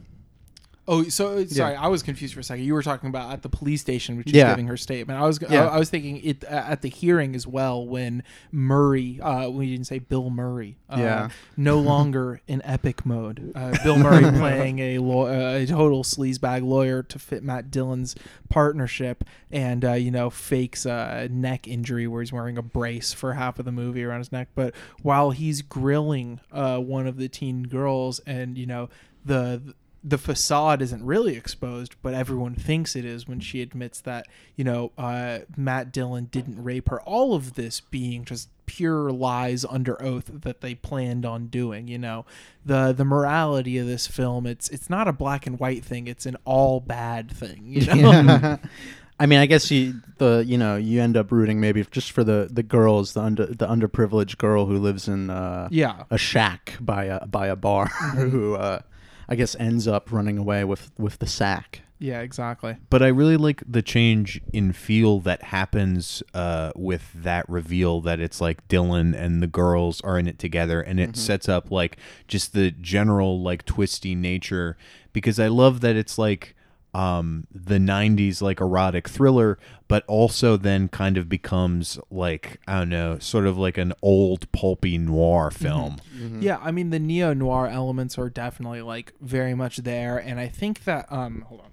Oh, 0.86 1.04
so 1.04 1.38
uh, 1.38 1.46
sorry, 1.46 1.72
Yeah. 1.72 1.82
I 1.82 1.88
was 1.88 2.02
confused 2.02 2.34
for 2.34 2.40
a 2.40 2.44
second. 2.44 2.64
You 2.64 2.74
were 2.74 2.82
talking 2.82 3.08
about 3.08 3.32
at 3.32 3.42
the 3.42 3.48
police 3.48 3.80
station, 3.80 4.16
which 4.18 4.26
is 4.26 4.34
Yeah. 4.34 4.50
giving 4.50 4.66
her 4.66 4.76
statement. 4.76 5.18
I 5.18 5.26
was, 5.26 5.42
I, 5.42 5.52
Yeah. 5.52 5.68
I 5.68 5.78
was 5.78 5.88
thinking 5.88 6.20
it 6.22 6.44
uh, 6.44 6.48
at 6.48 6.82
the 6.82 6.88
hearing 6.90 7.34
as 7.34 7.46
well 7.46 7.86
when 7.86 8.22
Murray, 8.52 9.18
uh, 9.20 9.48
we 9.48 9.70
didn't 9.70 9.86
say 9.86 9.98
Bill 9.98 10.28
Murray, 10.30 10.76
uh, 10.90 10.96
Yeah. 10.98 11.28
no 11.56 11.78
longer 11.92 12.40
in 12.46 12.60
epic 12.64 13.06
mode. 13.06 13.52
Uh, 13.54 13.76
Bill 13.82 13.96
Murray 13.98 14.22
playing 14.38 14.78
a 14.80 14.98
law- 14.98 15.26
uh, 15.26 15.56
a 15.62 15.66
total 15.66 16.04
sleazebag 16.04 16.62
lawyer 16.62 17.02
to 17.02 17.18
fit 17.18 17.42
Matt 17.42 17.70
Dillon's 17.70 18.14
partnership, 18.50 19.24
and 19.50 19.84
uh, 19.84 19.92
you 19.92 20.10
know 20.10 20.30
fakes 20.30 20.84
a 20.86 21.28
neck 21.30 21.66
injury 21.66 22.06
where 22.06 22.20
he's 22.22 22.32
wearing 22.32 22.58
a 22.58 22.62
brace 22.62 23.12
for 23.12 23.32
half 23.34 23.58
of 23.58 23.64
the 23.64 23.72
movie 23.72 24.04
around 24.04 24.18
his 24.20 24.32
neck. 24.32 24.48
But 24.54 24.74
while 25.02 25.30
he's 25.30 25.62
grilling 25.62 26.40
uh, 26.52 26.78
one 26.78 27.06
of 27.06 27.16
the 27.16 27.28
teen 27.28 27.64
girls, 27.64 28.20
and 28.26 28.56
you 28.58 28.66
know 28.66 28.88
the 29.24 29.74
the 30.06 30.18
facade 30.18 30.82
isn't 30.82 31.02
really 31.02 31.34
exposed, 31.34 31.94
but 32.02 32.12
everyone 32.12 32.54
thinks 32.54 32.94
it 32.94 33.06
is 33.06 33.26
when 33.26 33.40
she 33.40 33.62
admits 33.62 34.00
that, 34.02 34.26
you 34.54 34.62
know, 34.62 34.92
uh, 34.98 35.38
Matt 35.56 35.92
Dillon 35.92 36.26
didn't 36.30 36.62
rape 36.62 36.90
her. 36.90 37.00
All 37.02 37.34
of 37.34 37.54
this 37.54 37.80
being 37.80 38.24
just 38.26 38.50
pure 38.66 39.10
lies 39.10 39.64
under 39.64 40.00
oath 40.02 40.30
that 40.32 40.60
they 40.60 40.74
planned 40.74 41.24
on 41.24 41.46
doing, 41.46 41.88
you 41.88 41.96
know. 41.98 42.26
The 42.66 42.92
the 42.92 43.04
morality 43.06 43.78
of 43.78 43.86
this 43.86 44.06
film, 44.06 44.46
it's 44.46 44.68
it's 44.68 44.90
not 44.90 45.08
a 45.08 45.12
black 45.12 45.46
and 45.46 45.58
white 45.58 45.84
thing, 45.84 46.06
it's 46.06 46.26
an 46.26 46.36
all 46.44 46.80
bad 46.80 47.30
thing, 47.30 47.62
you 47.66 47.86
know. 47.86 47.94
Yeah. 48.10 48.56
I 49.20 49.26
mean, 49.26 49.38
I 49.38 49.46
guess 49.46 49.70
you 49.70 50.00
the 50.18 50.44
you 50.46 50.58
know 50.58 50.76
you 50.76 51.00
end 51.00 51.16
up 51.16 51.30
rooting 51.30 51.60
maybe 51.60 51.82
just 51.90 52.10
for 52.12 52.24
the 52.24 52.48
the 52.50 52.62
girls, 52.64 53.14
the 53.14 53.20
under 53.22 53.46
the 53.46 53.66
underprivileged 53.66 54.36
girl 54.38 54.66
who 54.66 54.76
lives 54.76 55.06
in 55.08 55.30
uh, 55.30 55.68
Yeah. 55.70 56.02
a 56.10 56.18
shack 56.18 56.74
by 56.80 57.04
a 57.04 57.24
by 57.26 57.46
a 57.46 57.56
bar, 57.56 57.86
who 58.16 58.54
uh, 58.56 58.80
I 59.28 59.34
guess 59.34 59.56
ends 59.56 59.88
up 59.88 60.12
running 60.12 60.38
away 60.38 60.64
with 60.64 60.90
with 60.98 61.18
the 61.18 61.26
sack. 61.26 61.82
Yeah, 61.98 62.20
exactly. 62.20 62.76
But 62.90 63.02
I 63.02 63.06
really 63.06 63.36
like 63.36 63.62
the 63.66 63.80
change 63.80 64.40
in 64.52 64.72
feel 64.72 65.20
that 65.20 65.44
happens 65.44 66.22
uh, 66.34 66.72
with 66.74 67.10
that 67.14 67.48
reveal 67.48 68.00
that 68.02 68.20
it's 68.20 68.40
like 68.40 68.66
Dillon 68.68 69.14
and 69.14 69.42
the 69.42 69.46
girls 69.46 70.00
are 70.02 70.18
in 70.18 70.26
it 70.26 70.38
together, 70.38 70.80
and 70.80 70.98
it 71.00 71.16
sets 71.16 71.48
up 71.48 71.70
like 71.70 71.96
just 72.28 72.52
the 72.52 72.70
general 72.72 73.40
like 73.40 73.64
twisty 73.64 74.14
nature. 74.14 74.76
Because 75.12 75.38
I 75.38 75.46
love 75.46 75.80
that 75.80 75.96
it's 75.96 76.18
like 76.18 76.54
um, 76.94 77.46
the 77.52 77.78
'90s 77.78 78.40
like 78.40 78.60
erotic 78.60 79.08
thriller, 79.08 79.58
but 79.88 80.04
also 80.06 80.56
then 80.56 80.88
kind 80.88 81.16
of 81.18 81.28
becomes 81.28 81.98
like 82.10 82.60
I 82.66 82.78
don't 82.80 82.88
know, 82.88 83.18
sort 83.18 83.46
of 83.46 83.58
like 83.58 83.76
an 83.78 83.92
old 84.02 84.50
pulpy 84.52 84.98
noir 84.98 85.50
film. 85.50 85.96
Yeah, 86.40 86.58
I 86.62 86.70
mean 86.70 86.90
the 86.90 86.98
neo 86.98 87.34
noir 87.34 87.66
elements 87.66 88.16
are 88.18 88.30
definitely 88.30 88.82
like 88.82 89.12
very 89.20 89.54
much 89.54 89.78
there, 89.78 90.18
and 90.18 90.38
I 90.38 90.48
think 90.48 90.84
that 90.84 91.10
um 91.10 91.44
hold 91.48 91.60
on. 91.60 91.70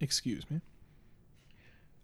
Excuse 0.00 0.50
me. 0.50 0.60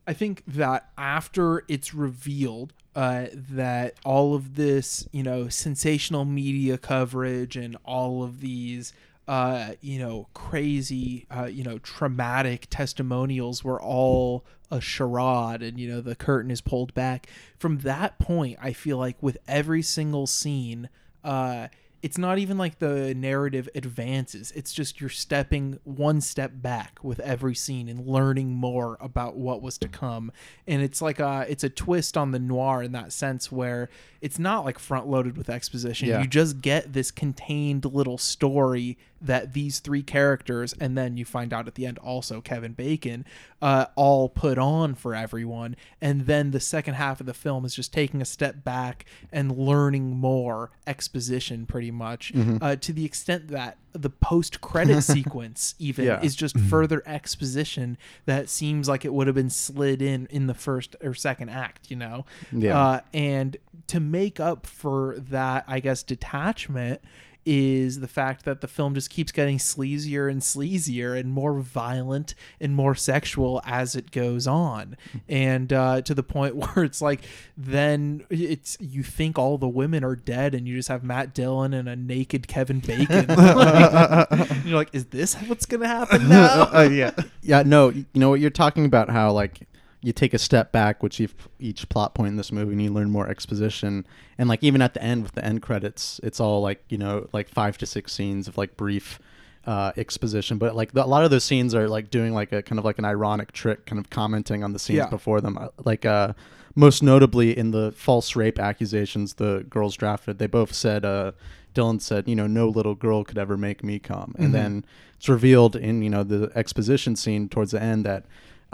I 0.06 0.12
think 0.12 0.42
that 0.46 0.90
after 0.96 1.64
it's 1.68 1.92
revealed 1.92 2.73
uh, 2.94 3.26
that 3.32 3.94
all 4.04 4.35
of 4.35 4.54
this, 4.54 5.06
you 5.12 5.23
know, 5.23 5.49
sensational 5.49 6.25
media 6.25 6.78
coverage 6.78 7.56
and 7.56 7.76
all 7.85 8.23
of 8.23 8.40
these 8.40 8.92
uh, 9.28 9.73
you 9.80 9.99
know, 9.99 10.28
crazy, 10.35 11.26
uh, 11.30 11.47
you 11.47 11.64
know, 11.64 11.78
traumatic 11.78 12.66
testimonials 12.71 13.64
were 13.64 13.80
all 13.80 14.45
a 14.71 14.80
charade 14.80 15.62
and, 15.62 15.78
you 15.78 15.88
know, 15.88 16.00
the 16.00 16.14
curtain 16.14 16.50
is 16.50 16.61
pulled 16.61 16.95
back. 16.95 17.28
From 17.59 17.78
that 17.78 18.18
point, 18.18 18.59
I 18.61 18.73
feel 18.73 18.99
like 18.99 19.21
with 19.21 19.38
every 19.49 19.83
single 19.83 20.26
scene, 20.26 20.88
uh, 21.25 21.68
it's 22.03 22.19
not 22.19 22.38
even 22.38 22.59
like 22.59 22.79
the 22.79 23.15
narrative 23.15 23.69
advances. 23.75 24.53
It's 24.53 24.73
just 24.73 25.00
you're 25.00 25.11
stepping 25.11 25.79
one 25.85 26.21
step 26.21 26.53
back 26.55 26.99
with 27.03 27.21
every 27.21 27.55
scene 27.55 27.88
and 27.88 28.07
learning 28.07 28.50
more 28.50 28.97
about 29.00 29.37
what 29.37 29.62
was 29.62 29.79
to 29.79 29.88
come. 29.88 30.31
And 30.67 30.83
it's 30.83 31.00
like 31.00 31.19
a 31.19 31.47
it's 31.49 31.65
a 31.65 31.71
twist 31.71 32.17
on 32.17 32.33
the 32.33 32.38
noir 32.38 32.83
in 32.83 32.93
that 32.93 33.12
sense 33.12 33.50
where 33.50 33.88
it's 34.21 34.38
not 34.38 34.65
like 34.65 34.79
front 34.79 35.07
loaded 35.07 35.37
with 35.37 35.49
exposition. 35.49 36.09
Yeah. 36.09 36.21
You 36.21 36.26
just 36.26 36.61
get 36.61 36.93
this 36.93 37.11
contained 37.11 37.85
little 37.85 38.19
story 38.19 38.99
that 39.21 39.55
these 39.55 39.81
three 39.81 40.03
characters 40.03 40.75
and 40.79 40.97
then 40.97 41.17
you 41.17 41.25
find 41.25 41.53
out 41.53 41.67
at 41.67 41.75
the 41.75 41.87
end 41.87 41.99
also 41.99 42.41
Kevin 42.41 42.73
Bacon 42.73 43.25
uh, 43.62 43.86
all 43.96 44.28
put 44.28 44.58
on 44.58 44.94
for 44.94 45.14
everyone 45.14 45.75
and 46.00 46.26
then 46.26 46.50
the 46.50 46.60
second 46.60 46.94
half 46.94 47.20
of 47.20 47.26
the 47.26 47.32
film 47.34 47.64
is 47.64 47.75
just 47.75 47.92
taking 47.92 48.20
a 48.20 48.25
step 48.25 48.62
back 48.62 49.06
and 49.32 49.56
learning 49.56 50.10
more 50.16 50.70
exposition 50.86 51.64
pretty 51.66 51.90
much 51.90 52.32
Mm-hmm. 52.34 52.58
uh, 52.60 52.76
to 52.76 52.92
the 52.92 53.04
extent 53.04 53.48
that 53.48 53.78
the 53.92 54.10
post 54.10 54.60
credit 54.60 55.00
sequence 55.16 55.75
even 55.78 56.04
Yeah. 56.04 56.20
is 56.20 56.36
just 56.36 56.58
further 56.58 57.02
exposition 57.06 57.96
that 58.26 58.48
seems 58.50 58.88
like 58.88 59.04
it 59.04 59.12
would 59.14 59.26
have 59.26 59.36
been 59.36 59.48
slid 59.50 60.02
in 60.02 60.26
in 60.30 60.46
the 60.48 60.54
first 60.54 60.94
or 61.02 61.14
second 61.14 61.48
act 61.48 61.90
you 61.90 61.96
know 61.96 62.26
Yeah. 62.52 62.78
uh, 62.78 63.00
and 63.14 63.56
to 63.86 64.00
make 64.00 64.38
up 64.38 64.66
for 64.66 65.16
that 65.18 65.64
i 65.66 65.80
guess 65.80 66.02
detachment 66.02 67.00
is 67.47 68.00
the 68.00 68.09
fact 68.09 68.45
that 68.45 68.61
the 68.61 68.67
film 68.67 68.93
just 68.93 69.09
keeps 69.09 69.31
getting 69.31 69.57
sleazier 69.57 70.29
and 70.29 70.43
sleazier 70.43 71.19
and 71.19 71.31
more 71.31 71.61
violent 71.61 72.35
and 72.61 72.75
more 72.75 72.95
sexual 72.97 73.62
as 73.65 73.95
it 73.95 74.11
goes 74.11 74.49
on. 74.49 74.97
And 75.29 75.73
uh, 75.73 76.03
to 76.03 76.15
the 76.15 76.25
point 76.25 76.57
where 76.75 76.85
it's 76.85 77.00
like 77.00 77.23
then 77.57 78.26
it's 78.29 78.76
you 78.81 79.05
think 79.05 79.38
all 79.38 79.59
the 79.59 79.69
women 79.69 80.03
are 80.03 80.17
dead 80.17 80.55
and 80.55 80.67
you 80.67 80.76
just 80.76 80.88
have 80.88 81.05
matt 81.05 81.35
dillon 81.35 81.73
and 81.73 81.88
a 81.88 81.95
naked 81.95 82.49
kevin 82.49 82.81
bacon. 82.81 83.26
Like, 83.29 84.29
you're 84.65 84.76
like 84.76 84.91
is 84.93 85.07
this 85.07 85.35
what's 85.35 85.67
gonna 85.67 85.87
happen 85.87 86.29
now? 86.29 86.69
Uh, 86.73 86.88
yeah. 86.91 87.12
Yeah, 87.43 87.62
no, 87.62 87.91
you 87.91 88.07
know 88.15 88.29
what 88.29 88.41
you're 88.41 88.50
talking 88.50 88.85
about 88.85 89.09
how 89.09 89.31
like 89.31 89.69
you 90.03 90.12
take 90.12 90.35
a 90.35 90.38
step 90.38 90.71
back 90.73 91.03
which 91.03 91.21
each, 91.21 91.35
each 91.59 91.88
plot 91.88 92.15
point 92.15 92.29
in 92.29 92.37
this 92.37 92.53
movie 92.53 92.73
and 92.73 92.83
you 92.83 92.93
learn 92.93 93.11
more 93.11 93.29
exposition 93.29 94.07
and 94.38 94.49
like 94.49 94.62
even 94.62 94.81
at 94.83 94.95
the 94.95 95.03
end 95.03 95.23
with 95.23 95.33
the 95.33 95.45
end 95.45 95.62
credits 95.62 96.21
it's 96.23 96.38
all 96.41 96.61
like, 96.61 96.83
you 96.88 96.99
know, 96.99 97.29
like 97.33 97.49
5 97.49 97.79
to 97.79 97.87
6 97.87 98.12
scenes 98.12 98.47
of 98.49 98.57
like 98.59 98.76
brief 98.76 99.19
uh, 99.67 99.91
exposition, 99.97 100.59
but 100.59 100.76
like 100.76 100.93
the, 100.93 101.05
a 101.05 101.07
lot 101.07 101.25
of 101.25 101.31
those 101.33 101.43
scenes 101.43 101.75
are 101.75 101.88
like 101.88 102.09
doing 102.09 102.33
like 102.33 102.53
a 102.53 102.62
kind 102.62 102.79
of 102.79 102.85
like 102.85 102.99
an 102.99 103.05
ironic 103.05 103.50
trick, 103.53 103.85
kind 103.87 103.99
of 103.99 104.09
commenting 104.11 104.62
on 104.62 104.73
the 104.73 104.79
scenes 104.79 104.99
Yeah. 104.99 105.09
before 105.09 105.41
them. 105.41 105.59
Uh, 105.59 105.69
Like, 105.85 106.05
uh, 106.07 106.35
most 106.76 107.03
notably 107.03 107.57
in 107.57 107.73
the 107.73 107.91
false 107.97 108.37
rape 108.37 108.61
accusations 108.61 109.35
the 109.35 109.65
girls 109.69 109.97
drafted, 109.97 110.38
they 110.38 110.47
both 110.47 110.73
said, 110.73 111.05
uh, 111.05 111.33
Dillon 111.75 111.99
said, 111.99 112.29
you 112.29 112.37
know, 112.37 112.47
no 112.47 112.69
little 112.69 112.95
girl 112.95 113.25
could 113.25 113.38
ever 113.38 113.57
make 113.57 113.83
me 113.83 113.99
come. 113.99 114.35
And 114.38 114.55
then 114.55 114.85
it's 115.17 115.29
revealed 115.29 115.75
in, 115.75 116.00
you 116.03 116.11
know, 116.11 116.23
the 116.23 116.53
exposition 116.55 117.17
scene 117.17 117.49
towards 117.49 117.73
the 117.73 117.83
end 117.83 118.07
that 118.07 118.25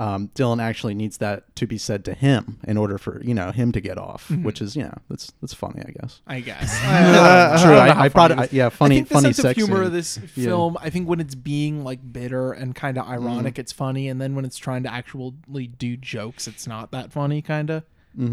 um, 0.02 0.30
Dillon 0.34 0.58
actually 0.58 0.94
needs 0.94 1.18
that 1.18 1.54
to 1.56 1.66
be 1.66 1.78
said 1.78 2.04
to 2.06 2.14
him 2.14 2.58
in 2.64 2.76
order 2.76 2.98
for, 2.98 3.22
you 3.22 3.34
know, 3.34 3.52
him 3.52 3.70
to 3.72 3.80
get 3.80 3.98
off, 3.98 4.30
which 4.30 4.60
is, 4.60 4.74
you 4.74 4.82
know, 4.82 4.94
that's, 5.08 5.32
that's 5.40 5.54
funny, 5.54 5.80
I 5.86 5.92
guess. 6.00 6.20
I 6.26 6.40
guess. 6.40 6.76
True. 7.62 7.70
don't 7.70 7.86
know 7.86 7.92
how 7.92 8.00
I, 8.00 8.04
I 8.04 8.08
brought 8.08 8.30
it. 8.32 8.38
it 8.38 8.42
is. 8.44 8.52
I- 8.52 8.56
yeah, 8.56 8.68
funny, 8.70 8.96
I 8.96 8.98
think 8.98 9.08
the 9.08 9.14
funny 9.14 9.32
sense 9.32 9.44
of 9.44 9.56
humor 9.56 9.76
scene. 9.76 9.84
of 9.86 9.92
this 9.92 10.18
Yeah. 10.34 10.44
film, 10.46 10.76
I 10.80 10.90
think 10.90 11.08
when 11.08 11.20
it's 11.20 11.34
being 11.34 11.84
like 11.84 12.00
bitter 12.12 12.52
and 12.52 12.74
kind 12.74 12.98
of 12.98 13.04
Mm-hmm. 13.04 13.12
ironic, 13.26 13.58
it's 13.58 13.72
funny, 13.72 14.08
and 14.08 14.20
then 14.20 14.34
when 14.34 14.44
it's 14.44 14.56
trying 14.58 14.82
to 14.84 14.92
actually 14.92 15.66
do 15.68 15.96
jokes, 15.96 16.48
it's 16.48 16.66
not 16.66 16.90
that 16.92 17.12
funny. 17.12 17.40
Kind 17.42 17.70
of. 17.70 17.84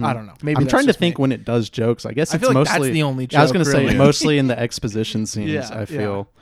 I 0.01 0.13
don't 0.13 0.25
know. 0.25 0.33
Maybe 0.43 0.55
Mm-hmm. 0.55 0.61
I'm 0.63 0.67
trying 0.67 0.87
to 0.87 0.93
think 0.93 1.17
me. 1.17 1.21
when 1.21 1.31
it 1.31 1.45
does 1.45 1.69
jokes. 1.69 2.05
I 2.05 2.11
guess 2.13 2.33
I 2.33 2.35
it's 2.37 2.43
feel 2.45 2.53
like 2.53 2.65
that's 2.67 2.79
mostly 2.79 2.91
the 2.91 3.03
only 3.03 3.27
I 3.33 3.41
was 3.41 3.51
gonna 3.51 3.63
say 3.63 3.93
mostly 3.95 4.37
in 4.37 4.47
the 4.47 4.59
exposition 4.67 5.25
scenes. 5.25 5.51
Yeah, 5.51 5.69
I 5.71 5.85
feel. 5.85 6.27
yeah. 6.33 6.38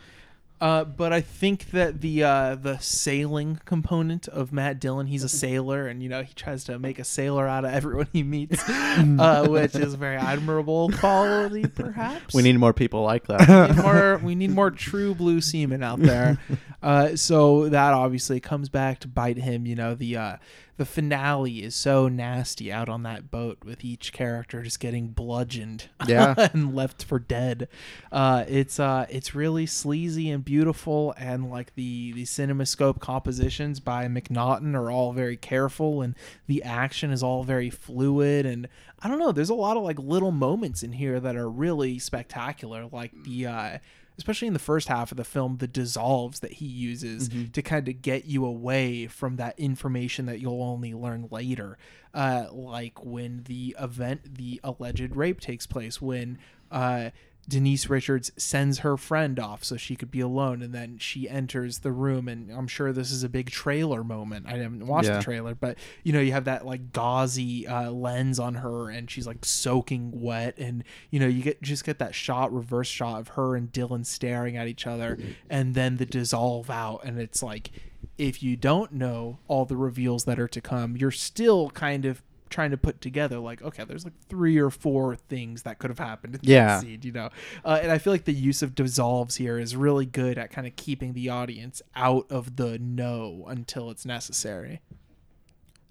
Feel. 0.60 0.68
Uh, 0.68 0.84
but 0.84 1.14
I 1.14 1.22
think 1.22 1.72
that 1.72 2.02
the 2.02 2.24
uh, 2.24 2.56
the 2.56 2.78
sailing 2.80 3.60
component 3.66 4.28
of 4.28 4.52
Matt 4.52 4.80
Dillon, 4.80 5.08
he's 5.08 5.24
a 5.24 5.30
sailor, 5.30 5.88
and 5.88 6.02
you 6.02 6.10
know 6.10 6.24
he 6.24 6.34
tries 6.34 6.64
to 6.66 6.80
make 6.80 7.00
a 7.00 7.04
sailor 7.04 7.48
out 7.48 7.66
of 7.66 7.72
everyone 7.74 8.08
he 8.14 8.24
meets, 8.24 8.68
uh, 8.70 9.46
which 9.48 9.76
is 9.76 9.94
a 9.94 9.98
very 9.98 10.18
admirable 10.18 10.90
quality, 10.92 11.68
perhaps. 11.68 12.34
We 12.34 12.42
need 12.44 12.58
more 12.58 12.74
people 12.74 13.04
like 13.04 13.28
that. 13.28 13.48
we 13.48 13.76
need 13.76 13.82
more 13.82 14.18
we 14.24 14.36
need 14.36 14.52
more 14.52 14.72
true 14.72 15.16
blue 15.16 15.42
seamen 15.42 15.84
out 15.84 16.00
there. 16.00 16.40
Uh, 16.82 17.16
so 17.16 17.70
that 17.70 17.94
obviously 17.94 18.40
comes 18.40 18.70
back 18.70 19.00
to 19.00 19.08
bite 19.08 19.38
him. 19.38 19.66
You 19.66 19.76
know 19.76 19.96
the 19.96 20.16
uh, 20.16 20.38
the 20.78 20.86
finale 20.86 21.64
is 21.64 21.74
so 21.74 22.08
nasty 22.08 22.72
out 22.72 22.88
on 22.88 23.02
that 23.02 23.32
boat 23.32 23.58
with 23.66 23.84
each 23.84 24.14
character 24.14 24.62
just 24.62 24.80
getting 24.80 25.08
bludgeoned, 25.08 25.90
Yeah. 26.08 26.36
and 26.54 26.76
left 26.76 27.04
for 27.04 27.18
dead. 27.18 27.68
Uh, 28.12 28.46
it's 28.48 28.80
uh 28.80 29.08
it's 29.10 29.34
really 29.34 29.66
sleazy 29.66 30.30
and 30.30 30.46
beautiful, 30.46 31.16
and 31.18 31.50
like 31.50 31.74
the 31.74 32.12
the 32.14 32.26
cinemascope 32.26 33.00
compositions 33.00 33.80
by 33.80 34.06
McNaughton 34.08 34.76
are 34.76 34.92
all 34.92 35.14
very 35.14 35.36
careful, 35.38 36.04
and 36.04 36.14
the 36.46 36.62
action 36.62 37.10
is 37.12 37.24
all 37.24 37.44
very 37.44 37.70
fluid 37.70 38.46
and. 38.46 38.68
I 39.00 39.08
don't 39.08 39.20
know. 39.20 39.32
There's 39.32 39.52
a 39.52 39.54
lot 39.54 39.78
of 39.78 39.84
like 39.84 40.00
little 40.00 40.32
moments 40.32 40.82
in 40.82 40.92
here 40.92 41.20
that 41.20 41.36
are 41.36 41.48
really 41.48 42.00
spectacular, 42.00 42.88
like 42.92 43.12
the 43.26 43.46
uh, 43.46 43.78
especially 44.18 44.48
in 44.48 44.54
the 44.54 44.60
first 44.60 44.88
half 44.88 45.12
of 45.12 45.18
the 45.18 45.24
film, 45.24 45.58
the 45.58 45.68
dissolves 45.68 46.40
that 46.40 46.54
he 46.54 46.66
uses 46.66 47.30
to 47.54 47.62
kind 47.62 47.88
of 47.88 48.02
get 48.02 48.26
you 48.26 48.46
away 48.46 49.08
from 49.08 49.36
that 49.36 49.58
information 49.60 50.26
that 50.26 50.40
you'll 50.40 50.64
only 50.64 50.94
learn 50.94 51.28
later. 51.32 51.78
Uh, 52.14 52.46
like 52.52 53.04
when 53.06 53.44
the 53.44 53.76
event, 53.80 54.38
the 54.38 54.60
alleged 54.64 55.16
rape 55.16 55.40
takes 55.40 55.68
place, 55.68 56.02
when 56.02 56.40
uh, 56.72 57.12
Denise 57.50 57.90
Richards 57.90 58.32
sends 58.36 58.80
her 58.80 58.98
friend 58.98 59.40
off 59.40 59.64
so 59.64 59.78
she 59.78 59.96
could 59.96 60.12
be 60.12 60.20
alone, 60.20 60.62
and 60.62 60.74
then 60.74 60.98
she 60.98 61.30
enters 61.30 61.80
the 61.80 61.94
room, 61.94 62.28
and 62.28 62.52
I'm 62.52 62.68
sure 62.68 62.92
this 62.92 63.10
is 63.10 63.24
a 63.24 63.30
big 63.30 63.50
trailer 63.50 64.04
moment. 64.04 64.48
I 64.48 64.58
haven't 64.58 64.86
watched 64.86 65.08
Yeah. 65.08 65.18
the 65.20 65.24
trailer, 65.24 65.56
but 65.56 65.78
you 66.04 66.12
know, 66.12 66.20
you 66.20 66.34
have 66.34 66.44
that 66.46 66.66
like 66.66 66.92
gauzy 66.92 67.66
uh, 67.66 67.90
lens 67.92 68.38
on 68.38 68.56
her, 68.56 68.90
and 68.90 69.10
she's 69.10 69.26
like 69.26 69.46
soaking 69.46 70.20
wet, 70.22 70.58
and 70.58 70.84
you 71.10 71.20
know, 71.22 71.28
you 71.28 71.42
get 71.42 71.62
just 71.62 71.86
get 71.86 72.00
that 72.00 72.14
shot, 72.14 72.54
reverse 72.54 72.88
shot 72.90 73.20
of 73.22 73.28
her 73.30 73.56
and 73.56 73.72
Dillon 73.72 74.04
staring 74.04 74.58
at 74.58 74.68
each 74.68 74.86
other, 74.86 75.18
and 75.50 75.74
then 75.74 75.98
the 75.98 76.06
dissolve 76.06 76.70
out, 76.70 77.02
and 77.06 77.18
it's 77.20 77.42
like 77.42 77.72
if 78.18 78.42
you 78.44 78.58
don't 78.58 78.92
know 78.92 79.38
all 79.48 79.64
the 79.66 79.78
reveals 79.78 80.26
that 80.26 80.40
are 80.40 80.48
to 80.48 80.60
come, 80.60 80.98
you're 80.98 81.12
still 81.12 81.70
kind 81.70 82.04
of 82.04 82.24
trying 82.50 82.72
to 82.72 82.78
put 82.78 83.02
together 83.02 83.40
like 83.40 83.62
okay 83.62 83.84
there's 83.84 84.04
like 84.04 84.14
three 84.30 84.58
or 84.58 84.70
four 84.70 85.16
things 85.16 85.64
that 85.64 85.80
could 85.80 85.90
have 85.90 86.00
happened 86.00 86.36
in 86.36 86.42
Yeah. 86.44 86.82
you 86.82 87.12
know? 87.12 87.30
Uh, 87.66 87.80
and 87.82 87.92
i 87.92 87.98
feel 87.98 88.14
like 88.14 88.26
the 88.26 88.34
use 88.34 88.62
of 88.62 88.76
dissolves 88.76 89.36
here 89.36 89.58
is 89.60 89.76
really 89.76 90.06
good 90.06 90.38
at 90.38 90.52
kind 90.52 90.66
of 90.68 90.76
keeping 90.76 91.14
the 91.14 91.30
audience 91.30 91.82
out 91.96 92.26
of 92.32 92.56
the 92.56 92.78
no 92.80 93.46
until 93.48 93.90
it's 93.90 94.06
necessary. 94.06 94.82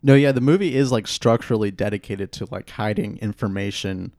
No, 0.02 0.14
yeah, 0.14 0.30
the 0.30 0.40
movie 0.40 0.76
is 0.76 0.92
like 0.92 1.06
structurally 1.08 1.70
dedicated 1.70 2.30
to 2.32 2.46
like 2.50 2.70
hiding 2.70 3.18
information, 3.18 4.14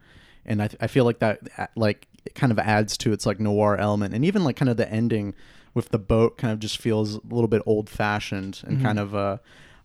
and 0.45 0.61
I, 0.61 0.69
I 0.81 0.87
feel 0.87 1.05
like 1.05 1.19
that 1.19 1.71
like 1.77 2.07
it 2.25 2.35
kind 2.35 2.51
of 2.51 2.59
adds 2.59 2.97
to 2.99 3.13
its 3.13 3.25
like 3.25 3.39
noir 3.39 3.77
element, 3.77 4.13
and 4.13 4.25
even 4.25 4.43
like 4.43 4.57
kind 4.57 4.69
of 4.69 4.75
the 4.75 4.91
ending 4.91 5.33
with 5.73 5.89
the 5.89 5.99
boat 5.99 6.37
kind 6.37 6.51
of 6.51 6.59
just 6.59 6.77
feels 6.77 7.15
a 7.15 7.21
little 7.29 7.47
bit 7.47 7.61
old 7.65 7.89
fashioned 7.89 8.61
and 8.65 8.81
kind 8.81 8.99
of 8.99 9.15
uh, 9.15 9.37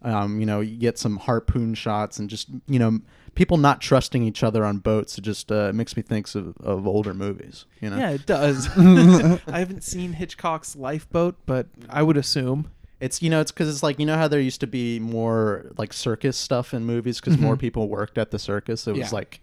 um, 0.03 0.41
you 0.41 0.47
know, 0.47 0.61
you 0.61 0.77
get 0.77 0.99
some 0.99 1.17
harpoon 1.17 1.75
shots 1.75 2.19
and 2.19 2.29
just 2.31 2.49
you 2.67 2.79
know 2.79 3.01
people 3.35 3.57
not 3.57 3.81
trusting 3.81 4.23
each 4.23 4.43
other 4.43 4.65
on 4.65 4.79
boats. 4.79 5.17
It 5.17 5.23
just 5.23 5.51
uh, 5.51 5.73
makes 5.73 5.97
me 5.97 6.03
think 6.03 6.33
of, 6.35 6.57
of 6.59 6.87
older 6.87 7.15
movies. 7.15 7.65
You 7.81 7.91
know, 7.91 7.97
yeah 7.97 8.11
it 8.11 8.27
does 8.27 8.69
i 8.77 9.59
haven't 9.59 9.83
seen 9.83 10.13
hitchcock's 10.13 10.77
lifeboat 10.77 11.35
but 11.47 11.67
i 11.91 12.03
would 12.03 12.17
assume 12.17 12.71
It's 13.01 13.21
you 13.23 13.31
know 13.31 13.41
it's 13.41 13.51
because 13.51 13.69
it's 13.69 13.83
like 13.83 13.99
you 13.99 14.07
know 14.07 14.17
how 14.17 14.29
there 14.29 14.39
used 14.41 14.61
to 14.61 14.67
be 14.69 15.01
more 15.01 15.67
like 15.79 15.93
circus 15.93 16.37
stuff 16.37 16.73
in 16.75 16.85
movies 16.85 17.21
because 17.21 17.39
more 17.39 17.57
people 17.57 17.89
worked 17.89 18.19
at 18.19 18.31
the 18.31 18.39
circus. 18.39 18.87
It 18.87 18.93
was 18.93 18.99
Mm-hmm. 19.07 19.15
Yeah. 19.15 19.19
like 19.19 19.41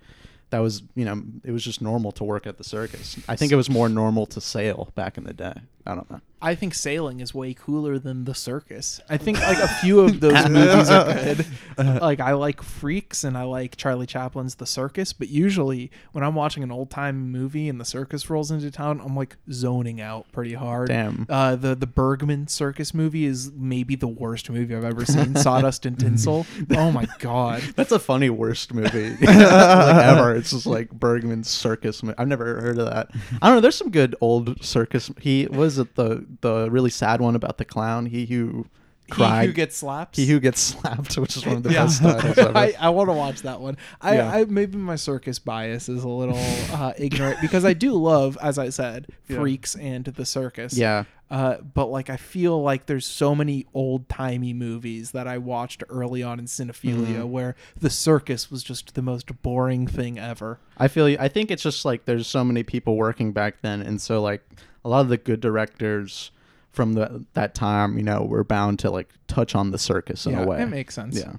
that 0.51 0.59
was 0.59 0.81
you 0.95 1.05
know 1.05 1.21
it 1.43 1.51
was 1.51 1.63
just 1.63 1.81
normal 1.81 2.11
to 2.13 2.23
work 2.23 2.47
at 2.47 2.57
the 2.57 2.63
circus. 2.63 3.17
I 3.27 3.35
think 3.35 3.51
it 3.51 3.55
was 3.57 3.69
more 3.69 3.89
normal 3.89 4.25
to 4.27 4.39
sail 4.41 4.91
back 4.95 5.17
in 5.17 5.23
the 5.25 5.33
day. 5.33 5.53
I 5.89 5.95
don't 5.95 6.09
know. 6.11 6.21
I 6.41 6.55
think 6.55 6.73
sailing 6.73 7.19
is 7.19 7.33
way 7.33 7.53
cooler 7.53 7.99
than 7.99 8.23
the 8.23 8.33
circus. 8.33 9.01
I 9.09 9.17
think 9.17 9.41
like 9.41 9.57
a 9.57 9.67
few 9.67 9.99
of 9.99 10.19
those 10.21 10.47
movies 10.47 10.89
are 10.89 11.05
good. 11.13 11.45
Like 11.79 12.19
I 12.19 12.33
like 12.33 12.61
Freaks 12.61 13.23
and 13.23 13.37
I 13.37 13.43
like 13.43 13.77
Charlie 13.77 14.05
Chaplin's 14.05 14.55
The 14.55 14.65
Circus, 14.65 15.13
but 15.13 15.29
usually 15.29 15.91
when 16.11 16.25
I'm 16.25 16.35
watching 16.35 16.61
an 16.61 16.71
old 16.71 16.89
time 16.89 17.31
movie 17.31 17.69
and 17.69 17.79
the 17.79 17.85
circus 17.85 18.29
rolls 18.29 18.51
into 18.51 18.69
town, 18.69 18.99
I'm 19.01 19.15
like 19.15 19.37
zoning 19.49 20.01
out 20.01 20.29
pretty 20.33 20.53
hard. 20.55 20.89
Damn. 20.89 21.25
Uh, 21.29 21.55
the 21.55 21.73
the 21.75 21.87
Bergman 21.87 22.47
circus 22.49 22.93
movie 22.93 23.23
is 23.25 23.51
maybe 23.53 23.95
the 23.95 24.09
worst 24.09 24.49
movie 24.49 24.75
I've 24.75 24.83
ever 24.83 25.05
seen. 25.05 25.35
Sawdust 25.35 25.85
and 25.85 25.97
Tinsel. 25.99 26.45
Oh 26.71 26.91
my 26.91 27.07
god. 27.19 27.61
That's 27.75 27.91
a 27.93 27.99
funny 27.99 28.29
worst 28.29 28.73
movie 28.73 29.11
like 29.11 29.29
ever. 29.29 30.35
It's 30.35 30.51
just 30.51 30.65
like 30.65 30.89
Bergman's 30.91 31.49
circus. 31.49 32.03
mo- 32.03 32.13
I've 32.17 32.27
never 32.27 32.59
heard 32.61 32.77
of 32.77 32.85
that. 32.89 33.09
I 33.41 33.47
don't 33.47 33.55
know. 33.57 33.61
There's 33.61 33.75
some 33.77 33.89
good 33.89 34.15
old 34.21 34.63
circus. 34.63 35.09
He 35.19 35.47
was 35.47 35.78
the 35.95 36.25
the 36.41 36.69
really 36.71 36.89
sad 36.89 37.21
one 37.21 37.35
about 37.35 37.57
the 37.57 37.65
clown? 37.65 38.07
He 38.07 38.25
who 38.25 38.67
cried. 39.09 39.41
He 39.41 39.47
who 39.47 39.53
gets 39.53 39.75
slapped. 39.77 40.15
He 40.15 40.25
who 40.27 40.39
gets 40.39 40.59
slapped, 40.61 41.17
which 41.17 41.35
is 41.37 41.45
one 41.45 41.57
of 41.57 41.63
the 41.63 41.71
yeah. 41.73 41.83
best 41.85 42.01
titles 42.01 42.37
ever. 42.37 42.51
I, 42.57 42.73
I 42.79 42.89
want 42.89 43.09
to 43.09 43.13
watch 43.13 43.41
that 43.41 43.59
one. 43.59 43.77
I, 44.01 44.15
Yeah. 44.15 44.31
I 44.31 44.45
maybe 44.45 44.77
my 44.77 44.95
circus 44.95 45.39
bias 45.39 45.89
is 45.89 46.03
a 46.03 46.07
little 46.09 46.37
uh, 46.71 46.93
ignorant 46.97 47.41
because 47.41 47.65
I 47.65 47.73
do 47.73 47.93
love, 47.93 48.37
as 48.41 48.57
I 48.57 48.69
said, 48.69 49.07
Yeah. 49.27 49.37
freaks 49.39 49.75
and 49.75 50.05
the 50.05 50.25
circus. 50.25 50.77
yeah, 50.77 51.03
Uh, 51.29 51.57
but 51.61 51.87
like 51.87 52.09
I 52.09 52.17
feel 52.17 52.61
like 52.61 52.85
there's 52.87 53.05
so 53.05 53.35
many 53.35 53.65
old 53.73 54.09
timey 54.09 54.53
movies 54.53 55.11
that 55.11 55.27
I 55.27 55.37
watched 55.37 55.83
early 55.89 56.23
on 56.23 56.39
in 56.39 56.45
cinephilia 56.45 57.21
Mhm. 57.21 57.29
where 57.29 57.55
the 57.79 57.89
circus 57.89 58.49
was 58.49 58.63
just 58.63 58.95
the 58.95 59.01
most 59.01 59.41
boring 59.43 59.85
thing 59.87 60.17
ever. 60.17 60.59
I 60.77 60.87
feel. 60.87 61.07
you. 61.09 61.17
I 61.19 61.27
think 61.27 61.51
it's 61.51 61.63
just 61.63 61.85
like 61.85 62.05
there's 62.05 62.25
so 62.27 62.43
many 62.43 62.63
people 62.63 62.95
working 62.95 63.31
back 63.31 63.61
then, 63.61 63.81
and 63.81 64.01
so 64.01 64.21
like 64.21 64.41
a 64.83 64.89
lot 64.89 65.01
of 65.01 65.09
the 65.09 65.17
good 65.17 65.39
directors 65.41 66.31
from 66.71 66.93
the 66.93 67.25
that 67.33 67.55
time, 67.55 67.97
you 67.97 68.03
know, 68.03 68.23
we're 68.23 68.43
bound 68.43 68.79
to 68.79 68.91
like 68.91 69.13
touch 69.27 69.55
on 69.55 69.71
the 69.71 69.77
circus 69.77 70.25
in 70.25 70.33
yeah, 70.33 70.43
a 70.43 70.47
way. 70.47 70.61
it 70.61 70.67
makes 70.67 70.95
sense. 70.95 71.17
yeah. 71.17 71.33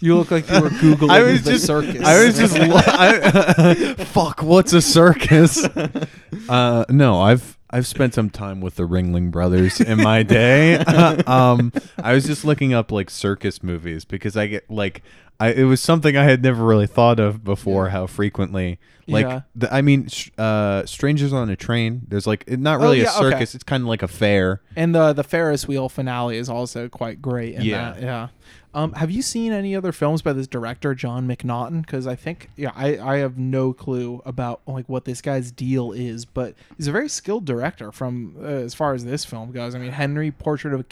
You 0.00 0.16
look 0.18 0.30
like 0.30 0.48
you 0.50 0.60
were 0.60 0.68
googling 0.70 1.08
I 1.10 1.22
was 1.22 1.44
the 1.44 1.52
just 1.52 1.66
circus. 1.66 2.02
I 2.04 2.24
was 2.24 2.36
just 2.36 2.58
lo- 2.58 2.76
I, 2.76 3.94
fuck. 4.04 4.42
What's 4.42 4.72
a 4.72 4.82
circus? 4.82 5.66
Uh, 6.48 6.84
no, 6.90 7.20
I've 7.22 7.56
I've 7.70 7.86
spent 7.86 8.12
some 8.12 8.28
time 8.28 8.60
with 8.60 8.74
the 8.74 8.82
Ringling 8.82 9.30
Brothers 9.30 9.80
in 9.80 10.02
my 10.02 10.22
day. 10.24 10.76
um, 10.78 11.72
I 11.96 12.12
was 12.12 12.26
just 12.26 12.44
looking 12.44 12.74
up 12.74 12.92
like 12.92 13.08
circus 13.08 13.62
movies 13.62 14.04
because 14.04 14.36
I 14.36 14.48
get 14.48 14.68
like 14.68 15.02
I 15.40 15.52
it 15.52 15.64
was 15.64 15.80
something 15.80 16.16
I 16.16 16.24
had 16.24 16.42
never 16.42 16.64
really 16.64 16.86
thought 16.86 17.18
of 17.20 17.42
before. 17.44 17.88
How 17.88 18.06
frequently, 18.06 18.78
like 19.08 19.26
Yeah. 19.26 19.40
the, 19.56 19.72
I 19.74 19.82
mean, 19.82 20.06
sh- 20.08 20.30
uh, 20.38 20.86
Strangers 20.86 21.32
on 21.32 21.50
a 21.50 21.56
Train. 21.56 22.02
There's 22.08 22.26
like 22.26 22.44
it- 22.46 22.60
not 22.60 22.78
really 22.80 23.00
Oh, 23.00 23.04
yeah, 23.04 23.14
a 23.16 23.20
okay. 23.20 23.30
circus. 23.30 23.54
It's 23.54 23.64
kind 23.64 23.82
of 23.82 23.88
like 23.88 24.02
a 24.02 24.08
fair. 24.08 24.60
And 24.76 24.94
the 24.94 25.12
the 25.12 25.24
Ferris 25.24 25.66
wheel 25.66 25.88
finale 25.88 26.36
is 26.38 26.48
also 26.48 26.88
quite 26.88 27.20
great. 27.20 27.54
In 27.56 27.62
Yeah. 27.62 27.92
that. 27.92 28.02
yeah. 28.02 28.28
Um, 28.74 28.92
have 28.94 29.10
you 29.10 29.22
seen 29.22 29.52
any 29.52 29.76
other 29.76 29.92
films 29.92 30.20
by 30.20 30.32
this 30.32 30.48
director 30.48 30.94
John 30.96 31.28
McNaughton? 31.28 31.82
Because 31.82 32.08
I 32.08 32.16
think 32.16 32.50
yeah, 32.56 32.72
I 32.74 32.98
I 32.98 33.16
have 33.18 33.38
no 33.38 33.72
clue 33.72 34.20
about 34.26 34.62
like 34.66 34.88
what 34.88 35.04
this 35.04 35.22
guy's 35.22 35.52
deal 35.52 35.92
is, 35.92 36.24
but 36.24 36.54
he's 36.76 36.88
a 36.88 36.92
very 36.92 37.08
skilled 37.08 37.44
director. 37.44 37.92
From 37.92 38.34
uh, 38.40 38.46
as 38.46 38.74
far 38.74 38.92
as 38.92 39.04
this 39.04 39.24
film 39.24 39.52
goes, 39.52 39.76
I 39.76 39.78
mean, 39.78 39.92
Henry 39.92 40.32
Portrait 40.32 40.74
of 40.74 40.80
a 40.80 40.84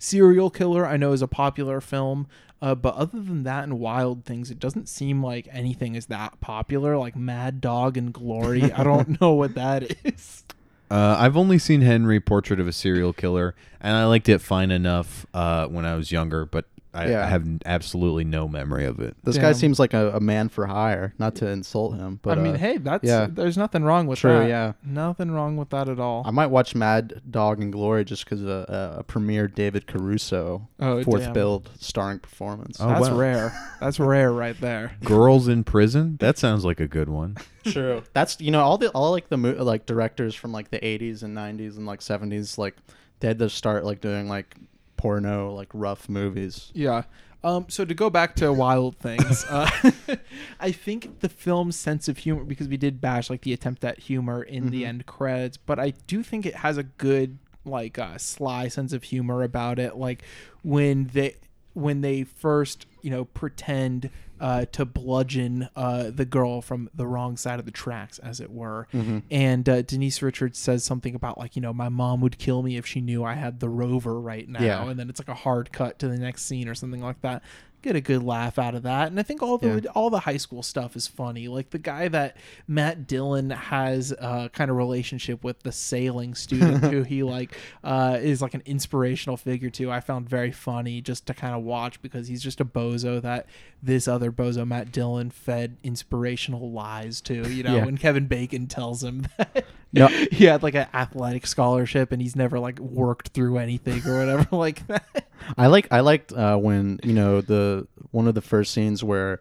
Serial 0.00 0.50
Killer 0.50 0.84
I 0.84 0.96
know 0.96 1.12
is 1.12 1.22
a 1.22 1.28
popular 1.28 1.80
film. 1.80 2.26
Uh, 2.60 2.74
but 2.74 2.94
other 2.96 3.20
than 3.20 3.44
that 3.44 3.62
and 3.62 3.78
Wild 3.78 4.24
Things, 4.24 4.50
it 4.50 4.58
doesn't 4.58 4.88
seem 4.88 5.22
like 5.22 5.46
anything 5.52 5.94
is 5.94 6.06
that 6.06 6.40
popular. 6.40 6.96
Like 6.96 7.14
Mad 7.14 7.60
Dog 7.60 7.96
and 7.96 8.12
Glory, 8.12 8.72
I 8.72 8.82
don't 8.82 9.20
know 9.20 9.32
what 9.32 9.54
that 9.54 9.96
is. 10.04 10.42
Uh, 10.90 11.16
I've 11.18 11.36
only 11.36 11.58
seen 11.58 11.82
Henry 11.82 12.18
Portrait 12.18 12.58
of 12.58 12.66
a 12.66 12.72
Serial 12.72 13.12
Killer, 13.12 13.54
and 13.80 13.94
I 13.96 14.06
liked 14.06 14.28
it 14.28 14.40
fine 14.40 14.72
enough 14.72 15.26
uh, 15.34 15.66
when 15.66 15.84
I 15.84 15.94
was 15.94 16.10
younger, 16.10 16.44
but 16.46 16.64
I, 16.94 17.08
Yeah. 17.10 17.24
I 17.24 17.28
have 17.28 17.46
absolutely 17.66 18.24
no 18.24 18.48
memory 18.48 18.84
of 18.86 18.98
it. 19.00 19.16
This 19.22 19.34
Damn. 19.36 19.42
guy 19.44 19.52
seems 19.52 19.78
like 19.78 19.92
a, 19.94 20.12
a 20.16 20.20
man 20.20 20.48
for 20.48 20.66
hire. 20.66 21.12
Not 21.18 21.34
to 21.36 21.46
insult 21.48 21.96
him, 21.96 22.18
but 22.22 22.38
I 22.38 22.42
mean, 22.42 22.54
uh, 22.54 22.58
hey, 22.58 22.78
that's 22.78 23.04
yeah. 23.04 23.26
there's 23.30 23.58
nothing 23.58 23.84
wrong 23.84 24.06
with 24.06 24.20
True, 24.20 24.38
that. 24.38 24.48
yeah. 24.48 24.72
nothing 24.82 25.30
wrong 25.30 25.56
with 25.56 25.68
that 25.70 25.88
at 25.88 26.00
all. 26.00 26.22
I 26.26 26.30
might 26.30 26.46
watch 26.48 26.74
Mad 26.74 27.20
Dog 27.30 27.60
and 27.60 27.72
Glory 27.72 28.04
just 28.04 28.24
because 28.24 28.42
of 28.42 28.48
uh, 28.48 28.96
a 28.98 29.02
premiere 29.04 29.48
David 29.48 29.86
Caruso 29.86 30.66
Oh, 30.80 31.02
fourth 31.02 31.22
damn. 31.24 31.32
build 31.34 31.70
starring 31.78 32.20
performance. 32.20 32.78
Oh, 32.80 32.88
That's 32.88 33.10
wow. 33.10 33.16
rare. 33.16 33.70
That's 33.80 34.00
rare 34.00 34.32
right 34.32 34.58
there. 34.60 34.96
Girls 35.04 35.46
in 35.48 35.64
Prison? 35.64 36.16
That 36.20 36.38
sounds 36.38 36.64
like 36.64 36.80
a 36.80 36.88
good 36.88 37.08
one. 37.08 37.36
True. 37.66 38.02
That's 38.14 38.40
you 38.40 38.50
know 38.50 38.62
all 38.62 38.78
the 38.78 38.88
all 38.92 39.10
like 39.10 39.28
the 39.28 39.36
mo- 39.36 39.56
like 39.62 39.84
directors 39.84 40.34
from 40.34 40.52
like 40.52 40.70
the 40.70 40.78
80s 40.78 41.22
and 41.22 41.36
90s 41.36 41.76
and 41.76 41.84
like 41.84 42.00
70s 42.00 42.56
like 42.56 42.74
they 43.20 43.28
had 43.28 43.38
to 43.40 43.50
start 43.50 43.84
like 43.84 44.00
doing 44.00 44.26
like 44.28 44.56
porno 44.98 45.54
like 45.54 45.68
rough 45.72 46.08
movies. 46.08 46.70
Yeah. 46.74 47.04
Um, 47.44 47.66
so 47.68 47.84
to 47.84 47.94
go 47.94 48.10
back 48.10 48.34
to 48.36 48.52
Wild 48.52 48.96
Things, 48.98 49.44
uh, 49.48 49.70
I 50.60 50.72
think 50.72 51.20
the 51.20 51.28
film's 51.28 51.76
sense 51.76 52.08
of 52.08 52.18
humor, 52.18 52.42
because 52.44 52.66
we 52.66 52.76
did 52.76 53.00
bash 53.00 53.30
like 53.30 53.42
the 53.42 53.52
attempt 53.52 53.84
at 53.84 54.00
humor 54.00 54.42
in 54.42 54.70
the 54.70 54.82
Mhm. 54.82 54.86
end 54.88 55.06
credits, 55.06 55.56
but 55.56 55.78
I 55.78 55.90
do 56.08 56.22
think 56.24 56.44
it 56.44 56.56
has 56.56 56.76
a 56.76 56.82
good 56.82 57.38
like 57.64 57.98
uh, 57.98 58.18
sly 58.18 58.66
sense 58.68 58.92
of 58.92 59.04
humor 59.04 59.42
about 59.42 59.78
it. 59.78 59.96
Like 59.96 60.22
when 60.62 61.10
they 61.12 61.36
when 61.74 62.00
they 62.00 62.24
first 62.24 62.86
you 63.08 63.14
know 63.14 63.24
pretend 63.24 64.10
uh, 64.38 64.66
to 64.66 64.84
bludgeon 64.84 65.66
uh, 65.74 66.10
the 66.10 66.26
girl 66.26 66.60
from 66.60 66.90
the 66.94 67.06
wrong 67.06 67.38
side 67.38 67.58
of 67.58 67.64
the 67.64 67.70
tracks, 67.72 68.18
as 68.18 68.38
it 68.38 68.50
were. 68.52 68.86
Mhm. 68.92 69.22
And 69.30 69.66
uh, 69.66 69.80
Denise 69.82 70.20
Richards 70.20 70.58
says 70.58 70.84
something 70.84 71.14
about 71.14 71.38
like 71.38 71.56
you 71.56 71.62
know 71.62 71.72
my 71.72 71.88
mom 71.88 72.20
would 72.20 72.36
kill 72.36 72.62
me 72.62 72.76
if 72.76 72.84
she 72.86 73.00
knew 73.00 73.24
I 73.24 73.32
had 73.34 73.60
the 73.60 73.68
rover 73.70 74.20
right 74.20 74.46
now, 74.46 74.62
Yeah. 74.62 74.86
and 74.90 74.98
then 75.00 75.08
it's 75.08 75.18
like 75.18 75.28
a 75.28 75.34
hard 75.34 75.72
cut 75.72 75.98
to 76.00 76.08
the 76.08 76.18
next 76.18 76.42
scene 76.44 76.68
or 76.68 76.74
something 76.74 77.00
like 77.00 77.22
that. 77.22 77.42
Get 77.80 77.94
a 77.94 78.00
good 78.00 78.24
laugh 78.24 78.58
out 78.58 78.74
of 78.74 78.82
that, 78.82 79.06
and 79.08 79.20
I 79.20 79.22
think 79.22 79.40
all 79.40 79.56
the 79.56 79.80
Yeah. 79.84 79.90
all 79.94 80.10
the 80.10 80.18
high 80.18 80.36
school 80.36 80.64
stuff 80.64 80.96
is 80.96 81.06
funny. 81.06 81.46
Like 81.46 81.70
the 81.70 81.78
guy 81.78 82.08
that 82.08 82.36
Matt 82.66 83.06
Dillon 83.06 83.50
has 83.50 84.10
a 84.10 84.50
kind 84.52 84.68
of 84.68 84.76
relationship 84.76 85.44
with 85.44 85.60
the 85.62 85.70
sailing 85.70 86.34
student 86.34 86.82
who 86.84 87.04
he 87.04 87.22
like 87.22 87.56
uh, 87.84 88.18
is 88.20 88.42
like 88.42 88.54
an 88.54 88.62
inspirational 88.66 89.36
figure 89.36 89.70
to. 89.70 89.92
I 89.92 90.00
found 90.00 90.28
very 90.28 90.50
funny 90.50 91.00
just 91.00 91.26
to 91.26 91.34
kind 91.34 91.54
of 91.54 91.62
watch 91.62 92.02
because 92.02 92.26
he's 92.26 92.42
just 92.42 92.60
a 92.60 92.64
bozo 92.64 93.22
that 93.22 93.46
this 93.80 94.08
other 94.08 94.32
bozo 94.32 94.66
Matt 94.66 94.90
Dillon 94.90 95.30
fed 95.30 95.76
inspirational 95.84 96.72
lies 96.72 97.20
to. 97.22 97.48
You 97.48 97.62
know, 97.62 97.76
Yeah. 97.76 97.84
when 97.84 97.96
Kevin 97.96 98.26
Bacon 98.26 98.66
tells 98.66 99.04
him 99.04 99.26
that 99.36 99.64
No. 99.92 100.06
he 100.32 100.46
had 100.46 100.62
like 100.64 100.74
an 100.74 100.88
athletic 100.92 101.46
scholarship 101.46 102.10
and 102.12 102.20
he's 102.20 102.34
never 102.34 102.58
like 102.58 102.78
worked 102.80 103.28
through 103.28 103.58
anything 103.58 104.04
or 104.06 104.18
whatever 104.18 104.48
like 104.56 104.84
that. 104.88 105.26
I 105.56 105.68
like 105.68 105.86
I 105.92 106.00
liked 106.00 106.32
uh, 106.32 106.56
when 106.56 106.98
you 107.04 107.12
know 107.14 107.40
the 107.40 107.67
one 108.10 108.28
of 108.28 108.34
the 108.34 108.40
first 108.40 108.72
scenes 108.72 109.02
where 109.02 109.40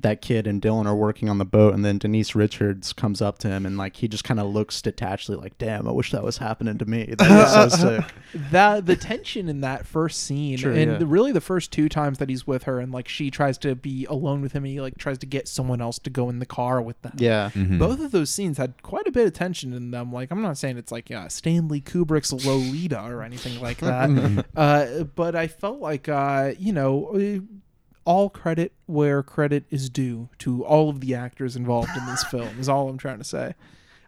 that 0.00 0.20
kid 0.20 0.46
and 0.46 0.60
Dillon 0.60 0.86
are 0.86 0.94
working 0.94 1.28
on 1.30 1.38
the 1.38 1.44
boat, 1.44 1.72
and 1.74 1.84
then 1.84 1.96
Denise 1.98 2.34
Richards 2.34 2.92
comes 2.92 3.22
up 3.22 3.38
to 3.38 3.48
him 3.48 3.64
and 3.64 3.78
like 3.78 3.96
he 3.96 4.08
just 4.08 4.24
kind 4.24 4.38
of 4.38 4.46
looks 4.52 4.80
detachedly, 4.82 5.40
like, 5.40 5.56
"Damn, 5.58 5.88
I 5.88 5.90
wish 5.92 6.10
that 6.12 6.22
was 6.22 6.36
happening 6.38 6.76
to 6.78 6.84
me." 6.84 7.14
That 7.18 7.66
is 7.72 7.72
so 7.80 8.00
sick. 8.02 8.04
that 8.50 8.84
the 8.86 8.94
tension 8.96 9.48
in 9.48 9.62
that 9.62 9.86
first 9.86 10.22
scene 10.24 10.58
Sure, 10.58 10.72
and 10.72 10.92
yeah. 10.92 10.98
the, 10.98 11.06
really 11.06 11.32
the 11.32 11.40
first 11.40 11.72
two 11.72 11.88
times 11.88 12.18
that 12.18 12.28
he's 12.28 12.46
with 12.46 12.64
her 12.64 12.78
and 12.78 12.92
like 12.92 13.08
she 13.08 13.30
tries 13.30 13.56
to 13.58 13.74
be 13.74 14.04
alone 14.10 14.42
with 14.42 14.52
him 14.52 14.64
and 14.64 14.72
he 14.72 14.80
like 14.82 14.98
tries 14.98 15.16
to 15.18 15.26
get 15.26 15.48
someone 15.48 15.80
else 15.80 15.98
to 16.00 16.10
go 16.10 16.28
in 16.28 16.40
the 16.40 16.46
car 16.46 16.82
with 16.82 17.00
them. 17.02 17.12
Yeah, 17.16 17.50
Mhm. 17.54 17.78
Both 17.78 18.00
of 18.00 18.10
those 18.12 18.28
scenes 18.30 18.58
had 18.58 18.82
quite 18.82 19.06
a 19.06 19.10
bit 19.12 19.26
of 19.26 19.32
tension 19.32 19.72
in 19.72 19.90
them. 19.92 20.12
Like 20.12 20.30
I'm 20.30 20.42
not 20.42 20.58
saying 20.58 20.76
it's 20.76 20.92
like 20.92 21.08
yeah, 21.08 21.28
Stanley 21.28 21.80
Kubrick's 21.80 22.32
Lolita 22.44 23.02
or 23.02 23.22
anything 23.22 23.60
like 23.62 23.78
that, 23.78 24.44
uh, 24.56 25.04
but 25.14 25.34
I 25.34 25.46
felt 25.46 25.80
like 25.80 26.08
uh, 26.08 26.52
you 26.58 26.72
know 26.74 27.40
all 28.06 28.30
credit 28.30 28.72
where 28.86 29.22
credit 29.22 29.64
is 29.68 29.90
due 29.90 30.30
to 30.38 30.64
all 30.64 30.88
of 30.88 31.00
the 31.00 31.14
actors 31.14 31.56
involved 31.56 31.90
in 31.96 32.06
this 32.06 32.24
film 32.30 32.58
is 32.58 32.68
all 32.68 32.88
I'm 32.88 32.96
trying 32.96 33.18
to 33.18 33.24
say. 33.24 33.54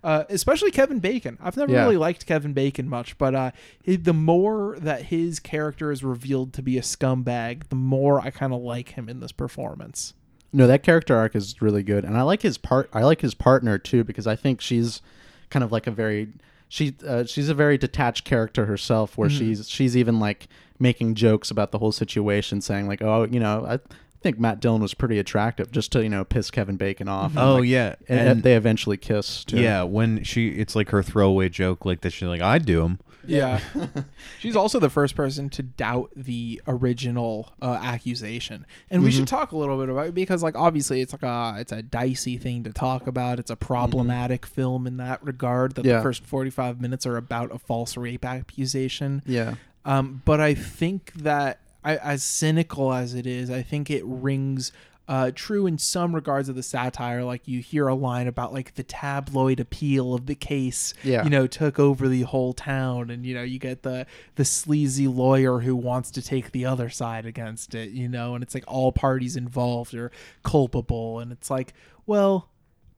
Uh, 0.03 0.23
especially 0.31 0.71
Kevin 0.71 1.01
Bacon. 1.01 1.37
I've 1.43 1.57
never 1.57 1.73
Yeah. 1.73 1.83
really 1.83 1.97
liked 1.97 2.25
Kevin 2.25 2.53
Bacon 2.53 2.89
much, 2.89 3.19
but 3.19 3.35
uh, 3.35 3.51
he, 3.83 3.97
the 3.97 4.15
more 4.15 4.79
that 4.81 5.07
his 5.07 5.41
character 5.41 5.91
is 5.91 6.05
revealed 6.05 6.53
to 6.53 6.63
be 6.63 6.79
a 6.79 6.83
scumbag, 6.83 7.69
the 7.69 7.75
more 7.75 8.21
I 8.21 8.31
kind 8.31 8.53
of 8.55 8.61
like 8.63 8.91
him 8.91 9.09
in 9.09 9.19
this 9.19 9.33
performance. 9.33 10.15
No, 10.53 10.69
that 10.69 10.85
character 10.85 11.17
arc 11.17 11.35
is 11.35 11.61
really 11.61 11.83
good, 11.83 12.05
and 12.05 12.17
I 12.17 12.23
like 12.23 12.43
his 12.43 12.57
part. 12.59 12.89
I 12.95 13.03
like 13.03 13.21
his 13.21 13.35
partner 13.35 13.77
too 13.77 14.05
because 14.05 14.27
I 14.29 14.37
think 14.37 14.61
she's 14.61 15.03
kind 15.51 15.63
of 15.65 15.73
like 15.73 15.87
a 15.89 15.91
very 15.91 16.29
she 16.69 16.95
uh, 17.07 17.25
she's 17.25 17.49
a 17.49 17.55
very 17.55 17.77
detached 17.77 18.25
character 18.25 18.67
herself, 18.67 19.19
where 19.19 19.29
Mhm. 19.29 19.37
she's 19.39 19.69
she's 19.69 19.97
even 19.97 20.21
like 20.21 20.47
making 20.79 21.15
jokes 21.15 21.51
about 21.51 21.73
the 21.73 21.79
whole 21.79 21.93
situation, 21.93 22.61
saying 22.61 22.87
like, 22.89 23.03
"Oh, 23.03 23.25
you 23.25 23.41
know, 23.41 23.65
I 23.67 23.79
think 24.21 24.39
Matt 24.39 24.61
Dillon 24.61 24.83
was 24.83 24.95
pretty 24.95 25.19
attractive," 25.19 25.71
just 25.73 25.93
to 25.93 26.03
you 26.03 26.09
know 26.09 26.25
piss 26.25 26.51
Kevin 26.51 26.77
Bacon 26.77 27.09
off. 27.09 27.31
And, 27.33 27.39
Oh 27.41 27.57
like, 27.57 27.69
yeah, 27.69 27.95
and, 28.09 28.29
and 28.29 28.43
they 28.43 28.55
eventually 28.57 28.97
kiss. 28.97 29.45
Too. 29.45 29.61
yeah, 29.61 29.83
when 29.83 30.23
she, 30.25 30.49
it's 30.51 30.75
like 30.77 30.91
her 30.91 31.03
throwaway 31.03 31.49
joke, 31.49 31.85
like 31.85 32.01
that. 32.03 32.11
She's 32.11 32.29
like, 32.29 32.43
"I'd 32.43 32.65
do 32.65 32.83
him." 32.85 32.99
Yeah. 33.27 33.61
She's 34.39 34.57
also 34.57 34.79
the 34.79 34.89
first 34.89 35.15
person 35.15 35.51
to 35.51 35.63
doubt 35.63 36.11
the 36.17 36.63
original 36.67 37.53
uh, 37.61 37.79
accusation. 37.83 38.65
And 38.91 39.03
we 39.03 39.11
Mhm. 39.11 39.17
should 39.17 39.29
talk 39.29 39.53
a 39.53 39.57
little 39.59 39.77
bit 39.79 39.91
about 39.91 40.07
it 40.07 40.15
because 40.15 40.43
like 40.43 40.57
obviously 40.57 41.03
it's 41.03 41.13
like 41.13 41.25
a 41.25 41.57
it's 41.61 41.71
a 41.73 41.83
dicey 41.83 42.39
thing 42.39 42.65
to 42.65 42.73
talk 42.73 43.07
about. 43.07 43.39
It's 43.39 43.51
a 43.51 43.57
problematic 43.57 44.47
film 44.47 44.87
in 44.87 44.97
that 44.97 45.23
regard 45.23 45.75
that 45.75 45.85
Yeah. 45.85 45.97
the 45.97 46.03
first 46.05 46.25
45 46.25 46.81
minutes 46.81 47.05
are 47.07 47.19
about 47.19 47.55
a 47.55 47.59
false 47.59 47.99
rape 47.99 48.25
accusation. 48.25 49.21
yeah, 49.27 49.55
Um, 49.89 50.23
but 50.25 50.41
I 50.41 50.55
think 50.55 51.13
that 51.15 51.61
I, 51.85 51.97
as 51.97 52.23
cynical 52.23 52.93
as 52.93 53.15
it 53.15 53.27
is, 53.27 53.51
I 53.51 53.63
think 53.63 53.91
it 53.91 54.05
rings 54.05 54.71
uh, 55.09 55.31
true 55.35 55.67
in 55.67 55.79
some 55.79 56.15
regards 56.15 56.51
of 56.51 56.55
the 56.57 56.63
satire. 56.63 57.25
Like 57.25 57.49
you 57.49 57.61
hear 57.61 57.89
a 57.89 57.95
line 57.95 58.27
about 58.27 58.53
like 58.53 58.75
the 58.75 58.83
tabloid 58.83 59.59
appeal 59.59 60.13
of 60.13 60.27
the 60.27 60.35
case, 60.35 60.93
Yeah. 61.03 61.25
you 61.25 61.31
know, 61.31 61.47
took 61.47 61.79
over 61.79 62.07
the 62.09 62.23
whole 62.23 62.53
town, 62.53 63.09
and 63.09 63.25
you 63.25 63.35
know 63.35 63.43
you 63.43 63.59
get 63.59 63.83
the 63.83 64.05
the 64.35 64.45
sleazy 64.45 65.09
lawyer 65.09 65.61
who 65.61 65.75
wants 65.75 66.11
to 66.11 66.21
take 66.23 66.51
the 66.53 66.67
other 66.67 66.91
side 66.91 67.25
against 67.25 67.75
it, 67.75 67.89
you 67.91 68.07
know, 68.09 68.35
and 68.35 68.43
it's 68.45 68.55
like 68.55 68.65
all 68.67 68.93
parties 68.93 69.35
involved 69.37 69.95
are 69.95 70.11
culpable, 70.43 71.21
and 71.21 71.33
it's 71.33 71.49
like, 71.51 71.73
well. 72.07 72.51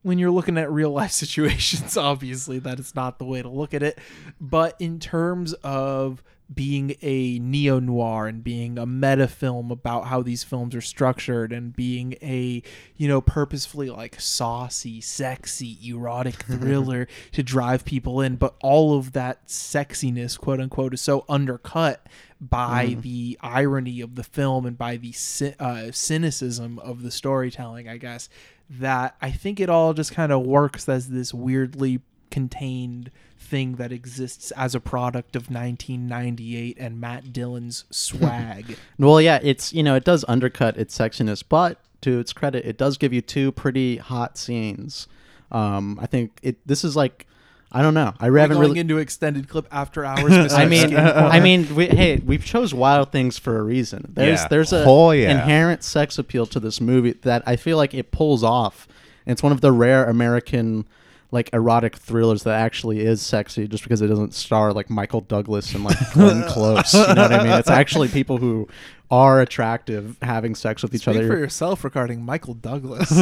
when 0.02 0.18
you're 0.18 0.30
looking 0.30 0.56
at 0.56 0.70
real 0.72 0.90
life 0.90 1.12
situations, 1.24 1.94
obviously 1.96 2.58
that 2.58 2.80
is 2.80 2.94
not 2.94 3.18
the 3.18 3.24
way 3.24 3.42
to 3.42 3.48
look 3.50 3.74
at 3.74 3.82
it. 3.82 3.98
But 4.40 4.74
in 4.80 4.98
terms 4.98 5.52
of 5.62 6.22
being 6.52 6.96
a 7.00 7.38
neo 7.38 7.78
noir 7.78 8.26
and 8.26 8.42
being 8.42 8.78
a 8.78 8.86
meta 8.86 9.28
film 9.28 9.70
about 9.70 10.06
how 10.06 10.22
these 10.22 10.42
films 10.42 10.74
are 10.74 10.80
structured 10.80 11.52
and 11.52 11.76
being 11.76 12.14
a 12.20 12.62
you 12.96 13.06
know 13.06 13.20
purposefully 13.20 13.88
like 13.88 14.20
saucy 14.20 15.00
sexy 15.00 15.78
erotic 15.88 16.34
thriller 16.42 17.06
to 17.32 17.42
drive 17.42 17.84
people 17.84 18.20
in. 18.20 18.36
But 18.36 18.54
all 18.62 18.96
of 18.96 19.12
that 19.12 19.46
sexiness 19.46 20.38
quote 20.38 20.60
unquote 20.60 20.94
is 20.94 21.00
so 21.00 21.24
undercut 21.28 22.06
by 22.40 22.96
the 23.00 23.38
irony 23.42 24.00
of 24.00 24.14
the 24.14 24.22
film 24.22 24.64
and 24.64 24.78
by 24.78 24.96
the 24.96 25.14
uh, 25.58 25.90
cynicism 25.92 26.78
of 26.78 27.02
the 27.02 27.10
storytelling 27.10 27.86
i 27.86 27.98
guess 27.98 28.30
that 28.70 29.14
i 29.20 29.30
think 29.30 29.60
it 29.60 29.68
all 29.68 29.92
just 29.92 30.12
kind 30.12 30.32
of 30.32 30.46
works 30.46 30.88
as 30.88 31.08
this 31.08 31.34
weirdly 31.34 32.00
contained 32.30 33.10
thing 33.38 33.76
that 33.76 33.90
exists 33.90 34.50
as 34.52 34.74
a 34.74 34.80
product 34.80 35.34
of 35.34 35.50
1998 35.50 36.76
and 36.78 37.00
Matt 37.00 37.32
Dillon's 37.32 37.84
swag. 37.90 38.76
Well, 38.98 39.20
yeah, 39.20 39.38
it's 39.42 39.72
you 39.72 39.82
know 39.82 39.94
it 39.96 40.04
does 40.04 40.24
undercut 40.28 40.76
its 40.76 40.96
sexiness, 40.96 41.42
but 41.46 41.80
to 42.02 42.18
its 42.18 42.32
credit, 42.32 42.64
it 42.66 42.76
does 42.78 42.96
give 42.98 43.12
you 43.12 43.20
two 43.22 43.50
pretty 43.52 43.96
hot 43.96 44.36
scenes. 44.38 45.08
Um, 45.50 45.98
I 46.00 46.06
think 46.06 46.38
it. 46.42 46.58
This 46.66 46.84
is 46.84 46.96
like, 46.96 47.26
I 47.72 47.82
don't 47.82 47.94
know. 47.94 48.12
I 48.20 48.30
We're 48.30 48.38
haven't 48.38 48.56
going 48.58 48.68
really. 48.68 48.80
into 48.80 48.98
extended 48.98 49.48
clip 49.48 49.66
after 49.72 50.04
hours. 50.04 50.32
I 50.52 50.66
mean, 50.66 50.88
Skin 50.88 50.96
I 50.98 51.40
mean, 51.40 51.74
we, 51.74 51.86
hey, 51.86 52.16
we 52.18 52.38
chose 52.38 52.72
Wild 52.74 53.10
Things 53.10 53.38
for 53.38 53.58
a 53.58 53.62
reason. 53.62 54.12
There's 54.14 54.40
Yeah. 54.42 54.48
there's 54.48 54.72
a 54.72 54.84
Oh, 54.86 55.10
yeah. 55.12 55.30
inherent 55.30 55.82
sex 55.82 56.18
appeal 56.18 56.46
to 56.46 56.60
this 56.60 56.80
movie 56.80 57.12
that 57.22 57.42
I 57.46 57.56
feel 57.56 57.76
like 57.78 57.94
it 57.94 58.12
pulls 58.12 58.44
off. 58.44 58.86
It's 59.26 59.42
one 59.42 59.52
of 59.52 59.60
the 59.60 59.72
rare 59.72 60.04
American 60.04 60.86
like 61.32 61.50
erotic 61.52 61.96
thrillers 61.96 62.42
that 62.42 62.54
actually 62.60 63.00
is 63.00 63.20
sexy, 63.22 63.68
just 63.68 63.82
because 63.84 64.00
it 64.02 64.08
doesn't 64.08 64.34
star 64.34 64.72
like 64.72 64.90
Michael 64.90 65.20
Douglas 65.20 65.72
and 65.74 65.84
like 65.84 65.96
Glenn 66.12 66.42
Close. 66.48 66.92
You 66.94 67.00
know 67.14 67.22
what 67.22 67.32
I 67.32 67.42
mean? 67.42 67.52
It's 67.52 67.70
actually 67.70 68.08
people 68.08 68.38
who 68.38 68.66
are 69.12 69.40
attractive 69.40 70.16
having 70.22 70.54
sex 70.54 70.82
with 70.82 70.94
each 70.94 71.02
Speak 71.02 71.16
other. 71.16 71.26
for 71.26 71.36
yourself 71.36 71.82
regarding 71.84 72.24
Michael 72.24 72.54
Douglas. 72.54 73.08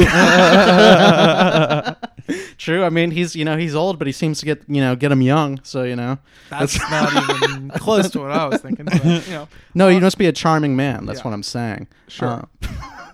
True. 2.59 2.85
I 2.85 2.91
mean, 2.91 3.11
he's 3.11 3.35
you 3.35 3.45
know 3.45 3.57
he's 3.57 3.75
old, 3.75 3.99
but 3.99 4.07
he 4.07 4.13
seems 4.13 4.39
to 4.41 4.47
get 4.47 4.63
you 4.69 4.81
know 4.83 4.95
get 4.97 5.11
him 5.13 5.23
young. 5.23 5.61
So 5.63 5.85
you 5.85 5.97
know, 5.97 6.19
That's 6.51 6.79
not 6.91 7.13
even 7.45 7.71
close 7.77 8.11
to 8.11 8.21
what 8.21 8.31
I 8.33 8.47
was 8.47 8.61
thinking. 8.61 8.85
But, 8.87 9.05
you 9.05 9.33
know, 9.33 9.49
no, 9.75 9.89
he 9.89 9.99
must 9.99 10.19
be 10.19 10.27
a 10.27 10.33
charming 10.33 10.77
man. 10.77 11.07
That's 11.07 11.21
Yeah. 11.21 11.25
what 11.25 11.33
I'm 11.35 11.43
saying. 11.43 11.87
Sure. 12.09 12.29
Uh, 12.29 12.45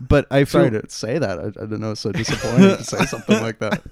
But 0.01 0.27
I 0.31 0.45
feel 0.45 0.63
Sorry 0.63 0.71
to 0.71 0.91
say 0.91 1.19
that. 1.19 1.39
I, 1.39 1.47
I 1.47 1.51
didn't 1.51 1.81
know 1.81 1.93
it's 1.93 2.01
so 2.01 2.13
disappointing 2.13 2.77
to 2.77 2.85
say 2.85 3.05
something 3.07 3.41
like 3.41 3.59
that. 3.59 3.83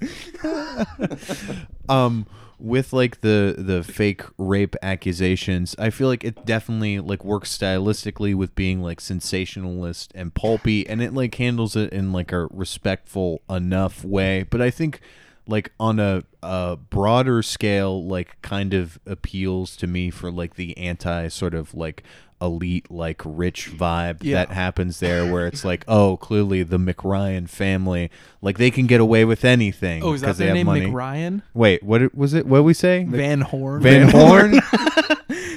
um 1.88 2.27
with 2.59 2.93
like 2.93 3.23
the 3.23 3.57
the 3.59 3.83
fake 3.83 4.23
rape 4.38 4.77
accusations 4.83 5.75
i 5.81 5.91
feel 5.91 6.07
like 6.07 6.23
it 6.23 6.47
definitely 6.47 7.01
like 7.01 7.25
works 7.25 7.59
stylistically 7.59 8.37
with 8.37 8.55
being 8.55 8.81
like 8.81 9.01
sensationalist 9.01 10.12
and 10.15 10.33
pulpy 10.35 10.88
and 10.88 11.03
it 11.03 11.12
like 11.12 11.35
handles 11.35 11.75
it 11.75 11.93
in 11.93 12.12
like 12.12 12.31
a 12.31 12.47
respectful 12.53 13.43
enough 13.51 14.05
way 14.05 14.45
but 14.45 14.62
i 14.62 14.71
think 14.71 15.01
like 15.49 15.73
on 15.81 15.99
a, 15.99 16.23
a 16.43 16.77
broader 16.77 17.43
scale 17.43 18.07
like 18.07 18.41
kind 18.43 18.73
of 18.73 18.99
appeals 19.07 19.77
to 19.77 19.87
me 19.87 20.11
for 20.11 20.31
like 20.31 20.55
the 20.55 20.77
anti 20.79 21.27
sort 21.29 21.55
of 21.55 21.75
like 21.75 22.05
elite 22.42 22.90
like 22.90 23.22
rich 23.24 23.70
vibe 23.70 24.18
Yeah. 24.22 24.35
that 24.37 24.50
happens 24.50 24.98
there 25.00 25.31
where 25.33 25.46
it's 25.46 25.64
like 25.64 25.85
oh 25.87 26.16
clearly 26.16 26.62
the 26.64 26.76
mcryan 26.78 27.48
family 27.48 28.11
like 28.40 28.59
they 28.59 28.70
can 28.70 28.87
get 28.87 29.00
away 29.00 29.24
with 29.24 29.44
anything 29.44 30.02
oh, 30.02 30.12
is 30.14 30.20
that 30.22 30.26
because 30.26 30.38
they 30.38 30.46
their 30.46 30.57
have 30.57 30.66
name? 30.66 30.66
money 30.66 30.87
McRyan? 30.87 31.42
Wait, 31.55 31.83
what 31.83 32.14
was 32.14 32.35
it? 32.35 32.44
What 32.46 32.59
did 32.59 32.64
we 32.64 32.74
say? 32.74 33.05
Van 33.05 33.40
Horn. 33.42 33.81
Van 33.83 34.09
Horn. 34.11 34.55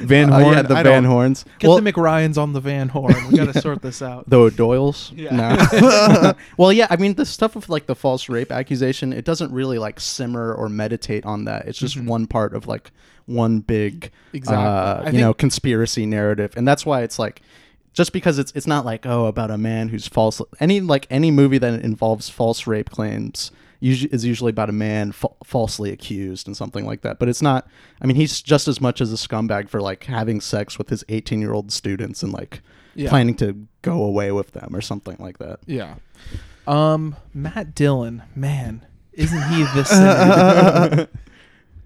Van 0.05 0.31
Oh 0.31 0.39
Horn. 0.39 0.53
yeah, 0.55 0.61
the 0.63 0.75
I 0.75 0.83
Van 0.83 1.03
don't- 1.03 1.11
Horns. 1.11 1.45
Get 1.59 1.67
well, 1.67 1.79
the 1.81 1.91
McRyans 1.93 2.37
on 2.37 2.53
the 2.53 2.59
Van 2.61 2.89
Horn. 2.89 3.15
We 3.31 3.37
got 3.37 3.53
to 3.53 3.61
sort 3.67 3.81
this 3.81 4.01
out. 4.01 4.29
the 4.29 4.37
O'Doyles. 4.39 5.11
Yeah. 5.15 5.35
No. 5.35 6.33
well, 6.57 6.71
yeah. 6.73 6.87
I 6.89 6.95
mean, 6.95 7.15
the 7.15 7.25
stuff 7.25 7.55
of 7.55 7.69
like 7.69 7.85
the 7.87 7.95
false 7.95 8.29
rape 8.29 8.51
accusation, 8.51 9.13
it 9.13 9.25
doesn't 9.25 9.51
really 9.51 9.77
like 9.79 9.99
simmer 9.99 10.53
or 10.53 10.69
meditate 10.69 11.25
on 11.25 11.45
that. 11.45 11.67
It's 11.67 11.79
just 11.79 11.99
one 12.01 12.27
part 12.27 12.53
of 12.55 12.67
like 12.67 12.91
one 13.25 13.59
big, 13.59 14.11
Mm-hmm. 14.11 14.37
Exactly. 14.37 14.65
uh, 14.65 14.97
you 14.99 15.05
think- 15.11 15.17
know, 15.21 15.33
conspiracy 15.33 16.05
narrative, 16.05 16.53
and 16.57 16.67
that's 16.67 16.85
why 16.85 17.01
it's 17.03 17.19
like. 17.19 17.41
Just 17.93 18.11
because 18.11 18.37
it's 18.39 18.51
it's 18.55 18.67
not 18.67 18.83
like 18.83 19.05
oh 19.05 19.25
about 19.27 19.51
a 19.51 19.57
man 19.57 19.87
who's 19.87 20.05
false 20.05 20.41
any 20.59 20.81
like 20.81 21.07
any 21.09 21.31
movie 21.31 21.57
that 21.59 21.79
involves 21.81 22.27
false 22.27 22.67
rape 22.67 22.89
claims 22.89 23.51
usu- 23.53 23.55
is 23.81 24.25
usually 24.25 24.49
about 24.49 24.69
a 24.69 24.73
man 24.73 25.11
fa- 25.11 25.27
falsely 25.43 25.91
accused 25.91 26.47
and 26.47 26.55
something 26.57 26.85
like 26.85 27.01
that 27.01 27.19
but 27.19 27.27
it's 27.29 27.41
not 27.41 27.67
I 28.01 28.05
mean 28.07 28.15
he's 28.15 28.41
just 28.41 28.67
as 28.67 28.79
much 28.81 29.01
as 29.01 29.11
a 29.13 29.15
scumbag 29.15 29.69
for 29.69 29.81
like 29.81 30.03
having 30.05 30.41
sex 30.41 30.77
with 30.77 30.89
his 30.89 31.03
18 31.09 31.41
year 31.41 31.53
old 31.53 31.71
students 31.71 32.23
and 32.23 32.31
like 32.33 32.61
Yeah. 32.95 33.09
planning 33.09 33.35
to 33.35 33.67
go 33.81 34.03
away 34.03 34.31
with 34.31 34.51
them 34.51 34.75
or 34.75 34.81
something 34.81 35.17
like 35.19 35.37
that. 35.39 35.59
Yeah. 35.65 35.95
Um, 36.67 37.15
Matt 37.33 37.75
Dillon, 37.75 38.23
man, 38.35 38.85
isn't 39.13 39.43
he 39.49 39.63
the 39.63 41.09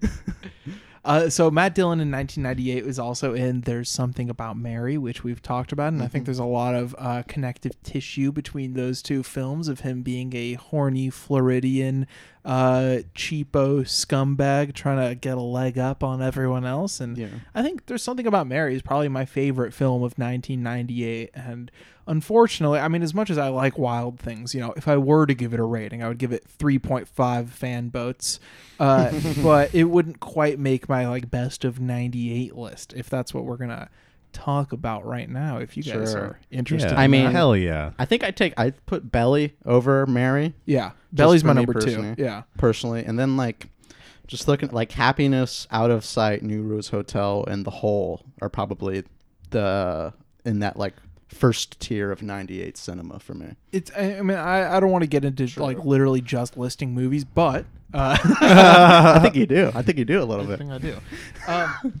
Uh, 1.02 1.30
so 1.30 1.50
Matt 1.50 1.74
Dillon 1.74 1.98
in 2.00 2.10
1998 2.10 2.84
was 2.84 2.98
also 2.98 3.32
in 3.32 3.62
"There's 3.62 3.88
Something 3.88 4.28
About 4.28 4.58
Mary," 4.58 4.98
which 4.98 5.24
we've 5.24 5.40
talked 5.40 5.72
about, 5.72 5.94
and 5.94 6.02
I 6.02 6.08
think 6.08 6.26
there's 6.26 6.38
a 6.38 6.44
lot 6.44 6.74
of 6.74 6.94
uh, 6.98 7.22
connective 7.26 7.82
tissue 7.82 8.30
between 8.32 8.74
those 8.74 9.00
two 9.00 9.22
films 9.22 9.66
of 9.68 9.80
him 9.80 10.02
being 10.02 10.34
a 10.36 10.54
horny 10.54 11.08
Floridian, 11.08 12.06
uh, 12.44 12.98
cheapo 13.14 13.80
scumbag 13.82 14.74
trying 14.74 15.08
to 15.08 15.14
get 15.14 15.38
a 15.38 15.40
leg 15.42 15.78
up 15.78 16.04
on 16.04 16.20
everyone 16.20 16.66
else, 16.66 17.00
and 17.00 17.16
Yeah. 17.16 17.28
I 17.54 17.62
think 17.62 17.86
"There's 17.86 18.02
Something 18.02 18.26
About 18.26 18.46
Mary" 18.46 18.74
is 18.74 18.82
probably 18.82 19.08
my 19.08 19.24
favorite 19.24 19.72
film 19.72 20.02
of 20.02 20.18
1998, 20.18 21.30
and 21.34 21.70
unfortunately, 22.10 22.80
I 22.80 22.88
mean, 22.88 23.02
as 23.02 23.14
much 23.14 23.30
as 23.30 23.38
I 23.38 23.48
like 23.48 23.78
Wild 23.78 24.18
Things, 24.18 24.54
you 24.54 24.60
know, 24.60 24.74
if 24.76 24.88
I 24.88 24.96
were 24.96 25.26
to 25.26 25.34
give 25.34 25.54
it 25.54 25.60
a 25.60 25.64
rating, 25.64 26.02
I 26.02 26.08
would 26.08 26.18
give 26.18 26.32
it 26.32 26.44
3.5 26.58 27.48
fan 27.48 27.88
boats. 27.88 28.40
Uh, 28.78 29.12
but 29.42 29.72
it 29.74 29.84
wouldn't 29.84 30.20
quite 30.20 30.58
make 30.58 30.88
my 30.88 31.08
like 31.08 31.30
best 31.30 31.64
of 31.64 31.80
98 31.80 32.56
list 32.56 32.92
if 32.94 33.08
that's 33.08 33.32
what 33.32 33.44
we're 33.44 33.56
going 33.56 33.70
to 33.70 33.88
talk 34.32 34.72
about 34.72 35.04
right 35.04 35.28
now 35.28 35.58
if 35.58 35.76
you 35.76 35.82
guys 35.82 36.12
Sure. 36.12 36.20
are 36.20 36.40
interested. 36.50 36.92
Yeah. 36.92 37.00
I 37.00 37.06
mean- 37.06 37.26
that. 37.26 37.32
hell 37.32 37.56
yeah. 37.56 37.92
I 37.98 38.04
think 38.04 38.24
I 38.24 38.30
take 38.32 38.54
I 38.58 38.70
put 38.70 39.10
Belly 39.10 39.54
over 39.64 40.06
Mary 40.06 40.54
yeah. 40.66 40.90
Belly's 41.12 41.44
my 41.44 41.52
number 41.52 41.74
2. 41.74 42.16
Yeah. 42.18 42.42
personally, 42.58 43.04
and 43.04 43.18
then 43.18 43.36
like 43.36 43.68
just 44.26 44.46
looking 44.46 44.70
like 44.70 44.92
Happiness, 44.92 45.66
Out 45.72 45.90
of 45.90 46.04
Sight, 46.04 46.42
New 46.44 46.62
Rose 46.62 46.88
Hotel, 46.88 47.44
and 47.48 47.64
The 47.64 47.70
Hole 47.72 48.22
are 48.40 48.48
probably 48.48 49.02
the 49.50 50.12
in 50.44 50.60
that 50.60 50.76
like 50.76 50.94
first 51.30 51.80
tier 51.80 52.10
of 52.12 52.22
'98 52.22 52.76
cinema 52.76 53.18
for 53.18 53.34
me. 53.34 53.54
It's 53.72 53.90
I, 53.96 54.16
I 54.18 54.22
mean 54.22 54.36
I, 54.36 54.76
I 54.76 54.80
don't 54.80 54.90
want 54.90 55.02
to 55.02 55.08
get 55.08 55.24
into 55.24 55.48
like 55.60 55.84
literally 55.84 56.20
just 56.20 56.56
listing 56.56 56.92
movies, 56.92 57.24
but 57.24 57.64
uh 57.94 58.16
I 58.24 59.18
think 59.22 59.36
you 59.36 59.46
do. 59.58 59.70
I 59.74 59.82
think 59.82 59.98
you 59.98 60.04
do 60.04 60.22
a 60.22 60.24
little 60.24 60.44
bit. 60.44 60.60
I 60.60 60.78
bit. 60.78 60.82
think 60.82 61.00
I 61.48 61.58
do. 61.58 61.82
Um, 61.82 62.00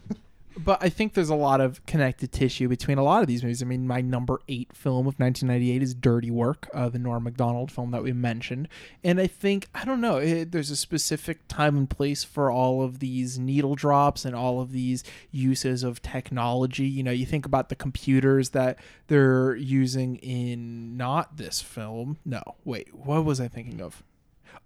but 0.64 0.82
I 0.82 0.88
think 0.88 1.14
there's 1.14 1.30
a 1.30 1.34
lot 1.34 1.60
of 1.60 1.84
connected 1.86 2.32
tissue 2.32 2.68
between 2.68 2.98
a 2.98 3.02
lot 3.02 3.22
of 3.22 3.28
these 3.28 3.42
movies. 3.42 3.62
I 3.62 3.66
mean, 3.66 3.86
my 3.86 4.00
number 4.00 4.40
eight 4.48 4.76
film 4.76 5.06
of 5.06 5.18
1998 5.18 5.82
is 5.82 5.94
Dirty 5.94 6.30
Work, 6.30 6.68
uh, 6.74 6.88
the 6.88 6.98
Norm 6.98 7.24
Macdonald 7.24 7.70
film 7.70 7.90
that 7.92 8.02
we 8.02 8.12
mentioned. 8.12 8.68
And 9.02 9.20
I 9.20 9.26
think, 9.26 9.68
I 9.74 9.84
don't 9.84 10.00
know, 10.00 10.16
it, 10.16 10.52
there's 10.52 10.70
a 10.70 10.76
specific 10.76 11.46
time 11.48 11.76
and 11.76 11.88
place 11.88 12.24
for 12.24 12.50
all 12.50 12.82
of 12.82 12.98
these 12.98 13.38
needle 13.38 13.74
drops 13.74 14.24
and 14.24 14.34
all 14.34 14.60
of 14.60 14.72
these 14.72 15.04
uses 15.30 15.82
of 15.82 16.02
technology. 16.02 16.86
You 16.86 17.02
know, 17.02 17.10
you 17.10 17.26
think 17.26 17.46
about 17.46 17.68
the 17.68 17.76
computers 17.76 18.50
that 18.50 18.78
they're 19.08 19.54
using 19.56 20.16
in 20.16 20.96
not 20.96 21.36
this 21.36 21.60
film. 21.60 22.18
No, 22.24 22.42
wait, 22.64 22.94
what 22.94 23.24
was 23.24 23.40
I 23.40 23.48
thinking 23.48 23.80
of? 23.80 24.02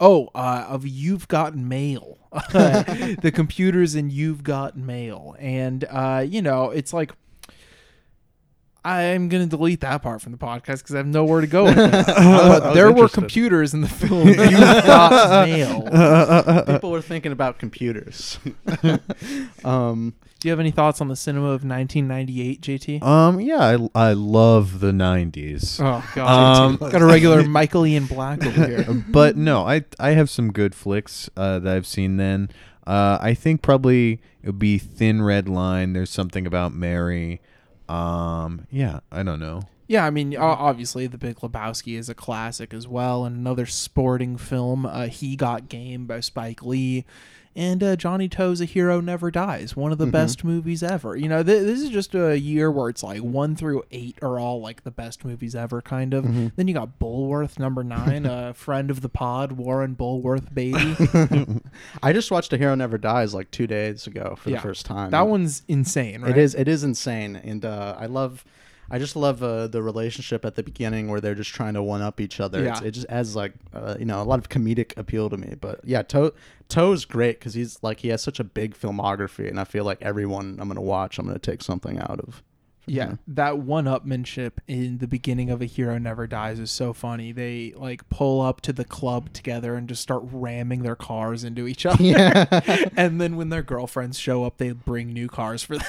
Oh, 0.00 0.28
uh, 0.34 0.66
of 0.68 0.86
You've 0.86 1.28
Got 1.28 1.56
Mail. 1.56 2.18
the 2.52 3.32
computers 3.32 3.94
and 3.94 4.10
You've 4.12 4.42
Got 4.42 4.76
Mail. 4.76 5.36
And, 5.38 5.84
uh, 5.88 6.24
you 6.26 6.42
know, 6.42 6.70
it's 6.70 6.92
like, 6.92 7.12
I'm 8.84 9.28
going 9.30 9.42
to 9.42 9.48
delete 9.48 9.80
that 9.80 10.02
part 10.02 10.20
from 10.20 10.32
the 10.32 10.38
podcast 10.38 10.78
because 10.78 10.94
I 10.94 10.98
have 10.98 11.06
nowhere 11.06 11.40
to 11.40 11.46
go 11.46 11.64
with 11.64 11.76
this. 11.76 12.08
I 12.08 12.48
but 12.48 12.62
was 12.64 12.74
there 12.74 12.92
were 12.92 13.08
computers 13.08 13.72
in 13.72 13.80
the 13.80 13.88
film 14.00 14.28
You've 14.28 14.36
Got 14.36 15.48
Mail. 15.48 16.64
People 16.66 16.90
were 16.90 17.00
thinking 17.00 17.32
about 17.32 17.58
computers. 17.58 18.38
um, 19.64 20.14
Do 20.40 20.48
you 20.48 20.50
have 20.52 20.60
any 20.60 20.70
thoughts 20.70 21.00
on 21.00 21.08
the 21.08 21.16
cinema 21.16 21.46
of 21.46 21.64
1998, 21.64 22.60
JT? 22.60 23.02
Um, 23.02 23.40
yeah, 23.40 23.60
I, 23.94 24.08
I 24.08 24.12
love 24.12 24.80
the 24.80 24.92
'90s. 24.92 25.80
Oh, 25.80 26.04
God. 26.14 26.58
Um, 26.58 26.76
Got 26.76 27.00
a 27.00 27.06
regular 27.06 27.42
Michael 27.44 27.86
Ian 27.86 28.06
Black 28.06 28.44
over 28.44 28.66
here. 28.66 28.84
but 29.08 29.36
no, 29.36 29.66
I 29.66 29.84
I 29.98 30.10
have 30.10 30.28
some 30.28 30.52
good 30.52 30.74
flicks 30.74 31.30
uh, 31.36 31.58
that 31.60 31.74
I've 31.74 31.86
seen 31.86 32.16
then. 32.18 32.50
Uh, 32.86 33.16
I 33.20 33.32
think 33.32 33.62
probably 33.62 34.20
it 34.42 34.46
would 34.46 34.58
be 34.58 34.76
Thin 34.78 35.22
Red 35.22 35.48
Line. 35.48 35.94
There's 35.94 36.10
something 36.10 36.46
about 36.46 36.74
Mary. 36.74 37.40
Um, 37.88 38.66
yeah, 38.70 39.00
I 39.12 39.22
don't 39.22 39.40
know. 39.40 39.62
Yeah, 39.86 40.06
I 40.06 40.10
mean, 40.10 40.34
obviously, 40.36 41.06
The 41.06 41.18
Big 41.18 41.36
Lebowski 41.36 41.98
is 41.98 42.08
a 42.08 42.14
classic 42.14 42.72
as 42.72 42.88
well, 42.88 43.26
and 43.26 43.36
another 43.36 43.66
sporting 43.66 44.38
film, 44.38 44.86
uh, 44.86 45.08
He 45.08 45.36
Got 45.36 45.68
Game 45.68 46.06
by 46.06 46.20
Spike 46.20 46.62
Lee, 46.62 47.04
and 47.56 47.82
uh, 47.82 47.96
Johnnie 47.96 48.28
To's 48.28 48.60
A 48.60 48.64
Hero 48.64 49.00
Never 49.00 49.30
Dies, 49.30 49.76
one 49.76 49.92
of 49.92 49.98
the 49.98 50.06
best 50.06 50.42
movies 50.44 50.82
ever. 50.82 51.16
You 51.16 51.28
know, 51.28 51.42
th- 51.42 51.62
this 51.62 51.80
is 51.80 51.90
just 51.90 52.14
a 52.14 52.38
year 52.38 52.70
where 52.70 52.88
it's 52.88 53.02
like 53.02 53.20
one 53.20 53.54
through 53.56 53.84
eight 53.90 54.18
are 54.22 54.38
all 54.38 54.60
like 54.60 54.82
the 54.84 54.90
best 54.90 55.24
movies 55.24 55.54
ever, 55.54 55.80
kind 55.80 56.14
of. 56.14 56.24
Then 56.56 56.68
you 56.68 56.74
got 56.74 56.98
Bulworth, 56.98 57.58
number 57.58 57.84
nine, 57.84 58.26
a 58.26 58.54
friend 58.54 58.90
of 58.90 59.00
the 59.00 59.08
pod, 59.08 59.52
Warren 59.52 59.94
Bulworth, 59.94 60.52
baby. 60.54 60.96
I 62.02 62.12
just 62.12 62.30
watched 62.30 62.52
A 62.52 62.56
Hero 62.58 62.74
Never 62.74 62.98
Dies 62.98 63.34
like 63.34 63.50
two 63.50 63.66
days 63.66 64.06
ago 64.06 64.36
for 64.38 64.50
Yeah. 64.50 64.56
the 64.56 64.62
first 64.62 64.86
time. 64.86 65.10
that 65.10 65.26
one's 65.28 65.62
insane, 65.68 66.22
right? 66.22 66.30
It 66.32 66.38
is. 66.38 66.54
It 66.54 66.68
is 66.68 66.84
insane, 66.84 67.36
and 67.36 67.64
uh, 67.64 67.96
I 67.98 68.06
love. 68.06 68.44
I 68.90 68.98
just 68.98 69.16
love 69.16 69.42
uh, 69.42 69.66
the 69.66 69.82
relationship 69.82 70.44
at 70.44 70.54
the 70.54 70.62
beginning 70.62 71.08
where 71.08 71.20
they're 71.20 71.34
just 71.34 71.50
trying 71.50 71.74
to 71.74 71.82
one 71.82 72.02
up 72.02 72.20
each 72.20 72.40
other. 72.40 72.66
It's, 72.66 72.80
it 72.80 72.90
just 72.92 73.06
adds 73.08 73.34
like 73.34 73.54
uh, 73.72 73.96
you 73.98 74.04
know 74.04 74.20
a 74.20 74.24
lot 74.24 74.38
of 74.38 74.48
comedic 74.48 74.96
appeal 74.96 75.30
to 75.30 75.36
me. 75.36 75.54
But 75.60 75.80
yeah, 75.84 76.02
To 76.02 76.32
To's 76.68 77.04
great 77.04 77.38
because 77.38 77.54
he's 77.54 77.78
like 77.82 78.00
he 78.00 78.08
has 78.08 78.22
such 78.22 78.40
a 78.40 78.44
big 78.44 78.74
filmography, 78.78 79.48
and 79.48 79.58
I 79.58 79.64
feel 79.64 79.84
like 79.84 80.02
everyone 80.02 80.58
I'm 80.60 80.68
gonna 80.68 80.80
watch, 80.82 81.18
I'm 81.18 81.26
gonna 81.26 81.38
take 81.38 81.62
something 81.62 81.98
out 81.98 82.20
of. 82.20 82.42
Yeah, 82.86 83.14
that 83.28 83.60
one-upmanship 83.60 84.58
in 84.68 84.98
the 84.98 85.06
beginning 85.08 85.48
of 85.48 85.62
A 85.62 85.64
Hero 85.64 85.96
Never 85.96 86.26
Dies 86.26 86.58
is 86.58 86.70
so 86.70 86.92
funny. 86.92 87.32
They 87.32 87.72
like 87.74 88.06
pull 88.10 88.42
up 88.42 88.60
to 88.60 88.74
the 88.74 88.84
club 88.84 89.32
together 89.32 89.74
and 89.74 89.88
just 89.88 90.02
start 90.02 90.20
ramming 90.30 90.82
their 90.82 90.94
cars 90.94 91.44
into 91.44 91.66
each 91.66 91.86
other. 91.86 92.04
Yeah. 92.04 92.44
and 92.94 93.18
then 93.18 93.36
when 93.36 93.48
their 93.48 93.62
girlfriends 93.62 94.18
show 94.18 94.44
up, 94.44 94.58
they 94.58 94.72
bring 94.72 95.14
new 95.14 95.28
cars 95.28 95.62
for 95.62 95.78
them. 95.78 95.86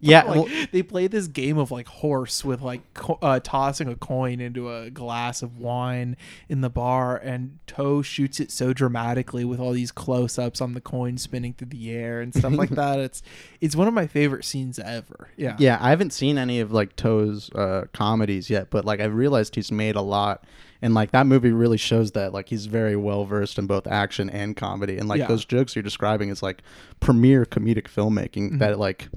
Yeah, 0.00 0.22
like, 0.26 0.34
well- 0.36 0.66
they 0.72 0.82
play 0.82 1.06
this 1.08 1.26
game 1.26 1.58
of 1.58 1.70
like 1.70 1.88
horse 1.88 2.44
with 2.44 2.62
like 2.62 2.82
co- 2.94 3.18
uh, 3.20 3.40
tossing 3.40 3.88
a 3.88 3.96
coin 3.96 4.40
into 4.40 4.72
a 4.72 4.90
glass 4.90 5.42
of 5.42 5.58
wine 5.58 6.16
in 6.48 6.60
the 6.60 6.70
bar, 6.70 7.16
and 7.16 7.58
To 7.68 8.02
shoots 8.02 8.38
it 8.40 8.50
so 8.52 8.72
dramatically 8.72 9.44
with 9.44 9.58
all 9.60 9.72
these 9.72 9.90
close-ups 9.92 10.60
on 10.60 10.74
the 10.74 10.80
coin 10.80 11.18
spinning 11.18 11.52
through 11.54 11.68
the 11.68 11.90
air 11.90 12.20
and 12.20 12.34
stuff 12.34 12.52
like 12.52 12.70
that. 12.82 12.98
It's 13.00 13.22
it's 13.60 13.74
one 13.74 13.88
of 13.88 13.94
my 13.94 14.06
favorite 14.06 14.44
scenes 14.44 14.78
ever. 14.78 15.28
Yeah. 15.36 15.56
Yeah, 15.58 15.78
I 15.80 15.90
haven't 15.90 16.12
seen 16.12 16.38
any 16.38 16.60
of 16.60 16.70
like 16.72 16.94
To's 16.96 17.50
uh, 17.54 17.86
comedies 17.92 18.48
yet, 18.50 18.70
but 18.70 18.84
like 18.84 19.00
I've 19.00 19.14
realized 19.14 19.54
he's 19.56 19.72
made 19.72 19.96
a 19.96 20.00
lot, 20.02 20.44
and 20.80 20.94
like 20.94 21.10
that 21.10 21.26
movie 21.26 21.50
really 21.50 21.76
shows 21.76 22.12
that 22.12 22.32
like 22.32 22.48
he's 22.50 22.66
very 22.66 22.94
well 22.94 23.24
versed 23.24 23.58
in 23.58 23.66
both 23.66 23.86
action 23.88 24.30
and 24.30 24.56
comedy, 24.56 24.96
and 24.98 25.08
like 25.08 25.18
Yeah. 25.18 25.26
those 25.26 25.44
jokes 25.44 25.74
you're 25.74 25.82
describing 25.82 26.28
is 26.28 26.40
like 26.42 26.62
premier 27.00 27.44
comedic 27.44 27.84
filmmaking 27.88 28.48
Mm-hmm. 28.50 28.58
that 28.58 28.78
like 28.78 29.08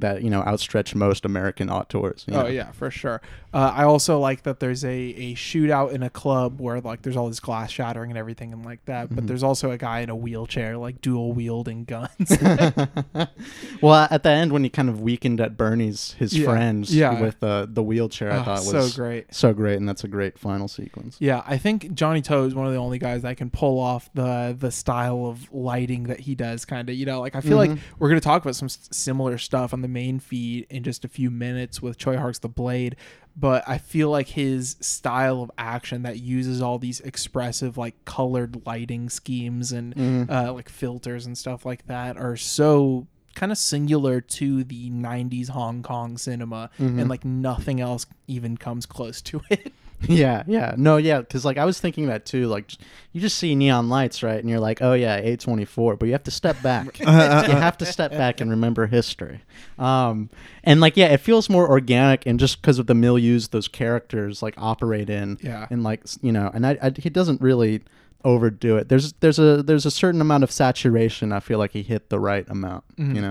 that 0.00 0.22
you 0.22 0.30
know 0.30 0.40
outstretch 0.42 0.94
most 0.94 1.24
American 1.24 1.68
auteurs. 1.70 2.24
you 2.28 2.34
Oh 2.36 2.46
yeah, 2.46 2.72
for 2.72 2.90
sure. 2.90 3.20
Uh, 3.52 3.72
I 3.74 3.84
also 3.84 4.18
like 4.18 4.42
that 4.42 4.58
there's 4.58 4.84
a, 4.84 4.88
a 4.90 5.34
shootout 5.34 5.92
in 5.92 6.02
a 6.02 6.10
club 6.10 6.60
where 6.60 6.80
like 6.80 7.02
there's 7.02 7.16
all 7.16 7.28
this 7.28 7.38
glass 7.40 7.70
shattering 7.70 8.10
and 8.10 8.18
everything 8.18 8.52
and 8.52 8.64
like 8.64 8.84
that. 8.86 9.06
Mm-hmm. 9.06 9.14
But 9.14 9.26
there's 9.28 9.42
also 9.44 9.70
a 9.70 9.78
guy 9.78 10.00
in 10.00 10.10
a 10.10 10.16
wheelchair 10.16 10.76
like 10.76 11.00
dual 11.00 11.32
wielding 11.32 11.84
guns. 11.84 12.36
well, 13.80 14.08
at 14.10 14.22
the 14.22 14.30
end 14.30 14.52
when 14.52 14.64
he 14.64 14.70
kind 14.70 14.88
of 14.88 15.00
Weekend 15.00 15.40
at 15.40 15.56
Bernie's 15.56 16.12
his 16.18 16.36
Yeah, 16.36 16.44
friends 16.46 16.94
yeah. 16.94 17.20
with 17.20 17.42
uh, 17.42 17.66
the 17.68 17.82
wheelchair, 17.82 18.32
I 18.32 18.42
thought 18.42 18.64
was 18.72 18.92
so 18.92 19.02
great. 19.02 19.32
so 19.34 19.52
great, 19.52 19.76
and 19.78 19.88
that's 19.88 20.04
a 20.04 20.08
great 20.08 20.38
final 20.38 20.68
sequence. 20.68 21.16
yeah, 21.20 21.42
I 21.46 21.58
think 21.58 21.94
Johnnie 21.94 22.22
To 22.22 22.38
is 22.44 22.54
one 22.54 22.66
of 22.66 22.72
the 22.72 22.78
only 22.78 22.98
guys 22.98 23.22
that 23.22 23.36
can 23.36 23.50
pull 23.50 23.78
off 23.78 24.10
the 24.14 24.56
the 24.58 24.70
style 24.70 25.26
of 25.26 25.52
lighting 25.52 26.04
that 26.04 26.20
he 26.20 26.34
does. 26.34 26.64
Kind 26.64 26.88
of, 26.88 26.96
you 26.96 27.06
know, 27.06 27.20
like 27.20 27.34
I 27.36 27.40
feel 27.40 27.56
like 27.56 27.70
we're 27.98 28.08
gonna 28.08 28.20
talk 28.20 28.42
about 28.42 28.56
some 28.56 28.66
s- 28.66 28.88
similar 28.90 29.38
stuff 29.38 29.72
on 29.72 29.82
the 29.84 29.88
main 29.88 30.18
feed 30.18 30.66
in 30.70 30.82
just 30.82 31.04
a 31.04 31.08
few 31.08 31.30
minutes 31.30 31.80
with 31.82 31.98
Tsui 31.98 32.16
Hark's 32.18 32.38
The 32.40 32.48
Blade. 32.48 32.96
But 33.36 33.62
I 33.68 33.78
feel 33.78 34.10
like 34.10 34.28
his 34.28 34.76
style 34.80 35.42
of 35.42 35.50
action 35.58 36.02
that 36.02 36.18
uses 36.20 36.62
all 36.62 36.78
these 36.78 37.00
expressive, 37.00 37.76
like 37.76 38.04
colored 38.04 38.64
lighting 38.66 39.10
schemes 39.10 39.70
and 39.72 40.30
uh, 40.30 40.52
like 40.52 40.68
filters 40.68 41.26
and 41.26 41.36
stuff 41.36 41.66
like 41.66 41.86
that 41.86 42.16
are 42.16 42.36
so 42.36 43.06
kind 43.34 43.50
of 43.50 43.58
singular 43.58 44.20
to 44.20 44.62
the 44.64 44.90
90s 44.90 45.48
Hong 45.48 45.82
Kong 45.82 46.16
cinema 46.16 46.70
and 47.00 47.08
like 47.08 47.24
nothing 47.24 47.80
else 47.80 48.06
even 48.28 48.56
comes 48.56 48.86
close 48.86 49.20
to 49.22 49.40
it. 49.50 49.72
Yeah, 50.08 50.42
yeah, 50.46 50.74
no, 50.76 50.96
yeah, 50.96 51.20
because 51.20 51.44
like 51.44 51.58
I 51.58 51.64
was 51.64 51.80
thinking 51.80 52.06
that 52.06 52.24
too. 52.26 52.46
Like, 52.46 52.72
you 53.12 53.20
just 53.20 53.38
see 53.38 53.54
neon 53.54 53.88
lights, 53.88 54.22
right, 54.22 54.38
and 54.38 54.48
you're 54.50 54.60
like, 54.60 54.82
oh 54.82 54.92
yeah, 54.94 55.16
eight 55.16 55.40
twenty 55.40 55.64
four, 55.64 55.96
but 55.96 56.06
you 56.06 56.12
have 56.12 56.24
to 56.24 56.30
step 56.30 56.60
back. 56.62 56.98
you 57.00 57.06
have 57.06 57.78
to 57.78 57.86
step 57.86 58.10
back 58.12 58.40
and 58.40 58.50
remember 58.50 58.86
history. 58.86 59.40
Um, 59.78 60.30
and 60.62 60.80
like, 60.80 60.96
yeah, 60.96 61.06
it 61.06 61.18
feels 61.18 61.48
more 61.48 61.68
organic, 61.68 62.26
and 62.26 62.38
just 62.40 62.60
because 62.60 62.78
of 62.78 62.86
the 62.86 62.94
milieus 62.94 63.50
those 63.50 63.68
characters 63.68 64.42
like 64.42 64.54
operate 64.58 65.10
in, 65.10 65.38
Yeah. 65.42 65.66
and 65.70 65.82
like 65.82 66.02
you 66.22 66.32
know, 66.32 66.50
and 66.52 66.66
I, 66.66 66.78
I 66.82 66.92
he 66.96 67.10
doesn't 67.10 67.40
really 67.40 67.82
overdo 68.24 68.76
it. 68.78 68.88
There's 68.88 69.12
there's 69.20 69.38
a 69.38 69.62
there's 69.62 69.86
a 69.86 69.90
certain 69.90 70.20
amount 70.20 70.44
of 70.44 70.50
saturation. 70.50 71.32
I 71.32 71.40
feel 71.40 71.58
like 71.58 71.72
he 71.72 71.82
hit 71.82 72.08
the 72.10 72.18
right 72.18 72.46
amount. 72.48 72.84
Mm-hmm. 72.96 73.16
You 73.16 73.22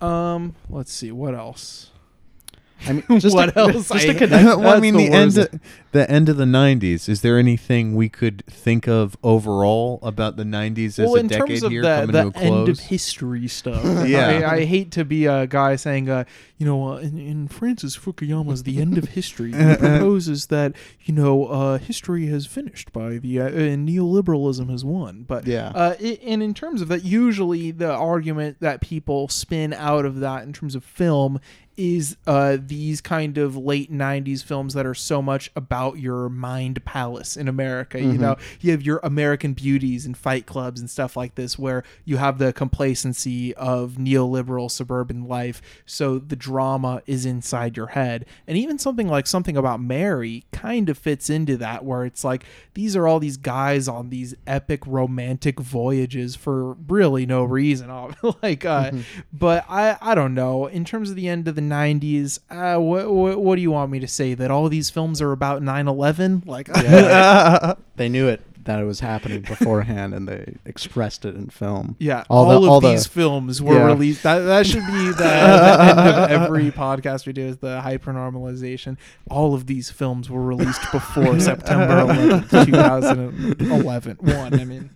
know, 0.00 0.06
Um, 0.06 0.54
let's 0.68 0.92
see 0.92 1.12
what 1.12 1.34
else. 1.34 1.90
I 2.86 2.92
mean, 2.92 3.04
just 3.20 3.34
What 3.34 3.46
to, 3.54 3.58
else? 3.58 3.88
Just 3.88 4.06
to 4.06 4.10
I- 4.10 4.14
connect. 4.14 4.44
well, 4.58 4.76
I 4.76 4.80
mean, 4.80 4.96
the 4.96 5.08
the, 5.08 5.12
end, 5.14 5.38
of, 5.38 5.60
the 5.92 6.10
end 6.10 6.28
of 6.28 6.36
the 6.36 6.44
'90s. 6.44 7.08
Is 7.08 7.20
there 7.22 7.38
anything 7.38 7.94
we 7.94 8.08
could 8.08 8.44
think 8.46 8.88
of 8.88 9.16
overall 9.22 9.98
about 10.02 10.36
the 10.36 10.42
'90s 10.42 10.98
as 10.98 11.06
well, 11.06 11.16
a 11.16 11.22
decade 11.22 11.62
here 11.70 11.82
the, 11.82 12.00
coming 12.06 12.32
to 12.32 12.38
a 12.38 12.42
end 12.42 12.68
of 12.68 12.80
history 12.80 13.46
stuff, 13.48 13.84
Yeah. 14.06 14.42
I, 14.44 14.54
I 14.56 14.64
hate 14.64 14.90
to 14.92 15.04
be 15.04 15.26
a 15.26 15.46
guy 15.46 15.76
saying, 15.76 16.10
uh, 16.10 16.24
you 16.58 16.66
know, 16.66 16.94
uh, 16.94 16.96
in, 16.96 17.18
in 17.18 17.48
Francis 17.48 17.96
Fukuyama's 17.96 18.62
The 18.62 18.80
End 18.80 18.98
of 18.98 19.10
History, 19.10 19.52
he 19.52 19.76
proposes 19.76 20.46
that 20.46 20.74
you 21.04 21.14
know 21.14 21.46
uh, 21.46 21.78
history 21.78 22.26
has 22.26 22.46
finished 22.46 22.92
by 22.92 23.18
the 23.18 23.40
uh, 23.40 23.48
and 23.48 23.88
neoliberalism 23.88 24.70
has 24.70 24.84
won. 24.84 25.24
But 25.28 25.46
Yeah. 25.46 25.68
uh, 25.74 25.94
i 26.00 26.18
and 26.24 26.42
in 26.42 26.54
terms 26.54 26.80
of 26.80 26.88
that, 26.88 27.04
usually 27.04 27.70
the 27.70 27.92
argument 27.92 28.58
that 28.60 28.80
people 28.80 29.28
spin 29.28 29.72
out 29.72 30.04
of 30.04 30.20
that 30.20 30.44
in 30.44 30.52
terms 30.52 30.74
of 30.74 30.84
film 30.84 31.38
is 31.76 32.16
uh, 32.26 32.58
these 32.60 33.00
kind 33.00 33.38
of 33.38 33.56
late 33.56 33.90
90s 33.90 34.44
films 34.44 34.74
that 34.74 34.84
are 34.84 34.94
so 34.94 35.22
much 35.22 35.50
about 35.56 35.81
your 35.90 36.28
mind 36.28 36.84
palace 36.84 37.36
in 37.36 37.48
America. 37.48 38.00
You 38.00 38.18
know, 38.18 38.36
you 38.60 38.70
have 38.70 38.82
your 38.82 39.00
American 39.02 39.52
beauties 39.52 40.06
and 40.06 40.16
fight 40.16 40.46
clubs 40.46 40.80
and 40.80 40.88
stuff 40.88 41.16
like 41.16 41.34
this, 41.34 41.58
where 41.58 41.82
you 42.04 42.16
have 42.18 42.38
the 42.38 42.52
complacency 42.52 43.54
of 43.54 43.92
neoliberal 43.92 44.70
suburban 44.70 45.26
life. 45.26 45.60
So 45.84 46.18
the 46.18 46.36
drama 46.36 47.02
is 47.06 47.26
inside 47.26 47.76
your 47.76 47.88
head. 47.88 48.26
And 48.46 48.56
even 48.56 48.78
something 48.78 49.08
like 49.08 49.26
Something 49.26 49.56
About 49.56 49.80
Mary 49.80 50.44
kind 50.52 50.88
of 50.88 50.96
fits 50.98 51.28
into 51.28 51.56
that, 51.58 51.84
where 51.84 52.04
it's 52.04 52.24
like 52.24 52.44
these 52.74 52.96
are 52.96 53.06
all 53.06 53.20
these 53.20 53.36
guys 53.36 53.88
on 53.88 54.10
these 54.10 54.34
epic 54.46 54.86
romantic 54.86 55.60
voyages 55.60 56.36
for 56.36 56.74
really 56.88 57.26
no 57.26 57.44
reason. 57.44 57.90
like, 58.42 58.64
uh, 58.64 58.92
but 59.32 59.64
I, 59.68 59.96
I 60.00 60.14
don't 60.14 60.34
know. 60.34 60.66
In 60.66 60.84
terms 60.84 61.10
of 61.10 61.16
the 61.16 61.28
end 61.28 61.48
of 61.48 61.54
the 61.54 61.60
90s, 61.60 62.38
uh, 62.50 62.80
what, 62.80 63.10
what, 63.12 63.40
what 63.40 63.56
do 63.56 63.62
you 63.62 63.70
want 63.70 63.90
me 63.90 64.00
to 64.00 64.08
say? 64.08 64.34
That 64.34 64.50
all 64.50 64.68
these 64.68 64.90
films 64.90 65.20
are 65.20 65.32
about 65.32 65.62
9 65.72 65.88
11? 65.88 66.42
Like, 66.46 66.66
they 67.96 68.08
knew 68.08 68.28
it 68.28 68.42
that 68.64 68.78
it 68.78 68.84
was 68.84 69.00
happening 69.00 69.40
beforehand, 69.40 70.14
and 70.14 70.28
they 70.28 70.54
expressed 70.66 71.24
it 71.24 71.34
in 71.34 71.48
film. 71.48 71.96
Yeah, 71.98 72.22
All 72.30 72.44
all, 72.44 72.60
the- 72.60 72.66
of 72.66 72.72
all 72.72 72.80
the- 72.80 72.90
these 72.90 73.06
films 73.06 73.60
were 73.62 73.74
Yeah. 73.76 73.86
released. 73.86 74.22
That 74.22 74.40
that 74.40 74.66
should 74.66 74.86
be 74.86 75.06
the, 75.08 75.14
the 75.16 75.78
end 75.90 75.98
of 75.98 76.30
every 76.30 76.70
podcast 76.70 77.26
we 77.26 77.32
do 77.32 77.42
is 77.42 77.56
the 77.56 77.80
hypernormalization. 77.84 78.98
All 79.30 79.54
of 79.54 79.66
these 79.66 79.90
films 79.90 80.28
were 80.30 80.42
released 80.42 80.80
before 80.92 81.40
September 81.50 81.86
11th, 82.04 82.50
2011. 82.50 84.16
One, 84.20 84.60
I 84.60 84.64
mean. 84.64 84.90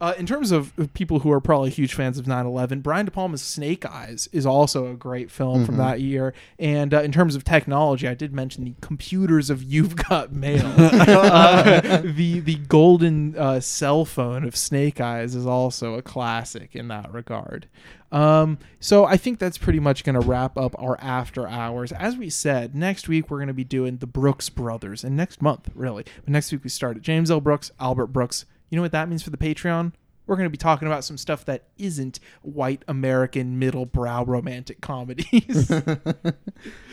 Uh, 0.00 0.14
in 0.16 0.26
terms 0.26 0.52
of 0.52 0.72
people 0.94 1.20
who 1.20 1.32
are 1.32 1.40
probably 1.40 1.70
huge 1.70 1.92
fans 1.92 2.18
of 2.18 2.26
9-11 2.26 2.82
brian 2.82 3.04
de 3.04 3.10
palma's 3.10 3.42
snake 3.42 3.84
eyes 3.84 4.28
is 4.32 4.46
also 4.46 4.90
a 4.90 4.94
great 4.94 5.30
film 5.30 5.64
from 5.64 5.76
that 5.76 6.00
year 6.00 6.32
and 6.58 6.94
uh, 6.94 7.02
in 7.02 7.10
terms 7.10 7.34
of 7.34 7.42
technology 7.42 8.06
i 8.06 8.14
did 8.14 8.32
mention 8.32 8.64
the 8.64 8.74
computers 8.80 9.50
of 9.50 9.62
you've 9.62 9.96
got 9.96 10.32
mail 10.32 10.64
uh, 10.78 12.00
the 12.04 12.40
the 12.40 12.56
golden 12.68 13.36
uh, 13.36 13.58
cell 13.58 14.04
phone 14.04 14.44
of 14.44 14.54
snake 14.56 15.00
eyes 15.00 15.34
is 15.34 15.46
also 15.46 15.94
a 15.94 16.02
classic 16.02 16.76
in 16.76 16.88
that 16.88 17.12
regard 17.12 17.66
um, 18.10 18.58
so 18.80 19.04
I 19.04 19.16
think 19.16 19.38
that's 19.38 19.58
pretty 19.58 19.80
much 19.80 20.04
going 20.04 20.18
to 20.18 20.26
wrap 20.26 20.56
up 20.56 20.74
our 20.78 20.98
after 21.00 21.46
hours. 21.46 21.92
As 21.92 22.16
we 22.16 22.30
said, 22.30 22.74
next 22.74 23.08
week 23.08 23.30
we're 23.30 23.38
going 23.38 23.48
to 23.48 23.54
be 23.54 23.64
doing 23.64 23.98
the 23.98 24.06
Brooks 24.06 24.48
brothers, 24.48 25.04
and 25.04 25.16
next 25.16 25.42
month, 25.42 25.68
really. 25.74 26.04
But 26.24 26.30
next 26.30 26.50
week 26.52 26.64
we 26.64 26.70
start 26.70 26.96
at 26.96 27.02
James 27.02 27.30
L. 27.30 27.40
Brooks, 27.40 27.70
Albert 27.78 28.08
Brooks. 28.08 28.46
You 28.70 28.76
know 28.76 28.82
what 28.82 28.92
that 28.92 29.08
means 29.08 29.22
for 29.22 29.30
the 29.30 29.36
Patreon? 29.36 29.92
We're 30.26 30.36
going 30.36 30.46
to 30.46 30.50
be 30.50 30.58
talking 30.58 30.86
about 30.86 31.04
some 31.04 31.16
stuff 31.16 31.46
that 31.46 31.64
isn't 31.78 32.20
white 32.42 32.84
American 32.86 33.58
middle 33.58 33.86
brow 33.86 34.24
romantic 34.24 34.82
comedies. 34.82 35.70
We're 36.24 36.34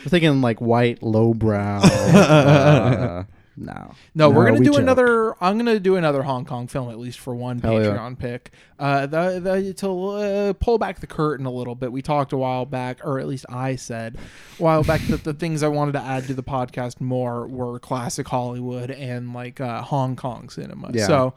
thinking 0.08 0.42
like 0.42 0.62
white, 0.62 1.04
lowbrow, 1.04 1.80
uh, 1.84 3.24
No. 3.58 3.92
No, 4.14 4.30
we're 4.30 4.46
gonna 4.46 4.60
we 4.60 4.66
do 4.66 4.72
joke. 4.72 4.82
another. 4.82 5.44
I'm 5.44 5.58
gonna 5.58 5.80
do 5.80 5.96
another 5.96 6.24
Hong 6.24 6.44
Kong 6.46 6.68
film 6.68 6.90
at 6.90 7.00
least 7.00 7.20
for 7.20 7.34
one 7.34 7.60
Hell 7.60 7.82
yeah. 7.82 7.90
Patreon 7.90 8.20
pick. 8.20 8.52
Uh, 8.78 9.06
the, 9.06 9.40
the 9.40 9.74
to 9.76 10.08
uh, 10.10 10.54
pull 10.54 10.78
back 10.78 11.00
the 11.00 11.08
curtain 11.08 11.46
a 11.46 11.52
little 11.52 11.76
bit. 11.76 11.92
We 11.92 12.02
talked 12.02 12.34
a 12.34 12.38
while 12.38 12.66
back, 12.66 13.00
or 13.06 13.20
at 13.20 13.28
least 13.28 13.46
I 13.50 13.76
said 13.78 14.18
a 14.60 14.64
while 14.64 14.84
back 14.84 15.02
that 15.08 15.24
the 15.24 15.34
things 15.34 15.64
I 15.64 15.70
wanted 15.70 15.94
to 15.94 16.02
add 16.02 16.26
to 16.28 16.34
the 16.34 16.44
podcast 16.44 17.00
more 17.00 17.48
were 17.48 17.80
classic 17.80 18.28
Hollywood 18.28 18.92
and 18.92 19.34
like 19.34 19.62
uh, 19.62 19.82
Hong 19.84 20.16
Kong 20.18 20.50
cinema. 20.50 20.92
Yeah. 20.94 21.08
So 21.08 21.34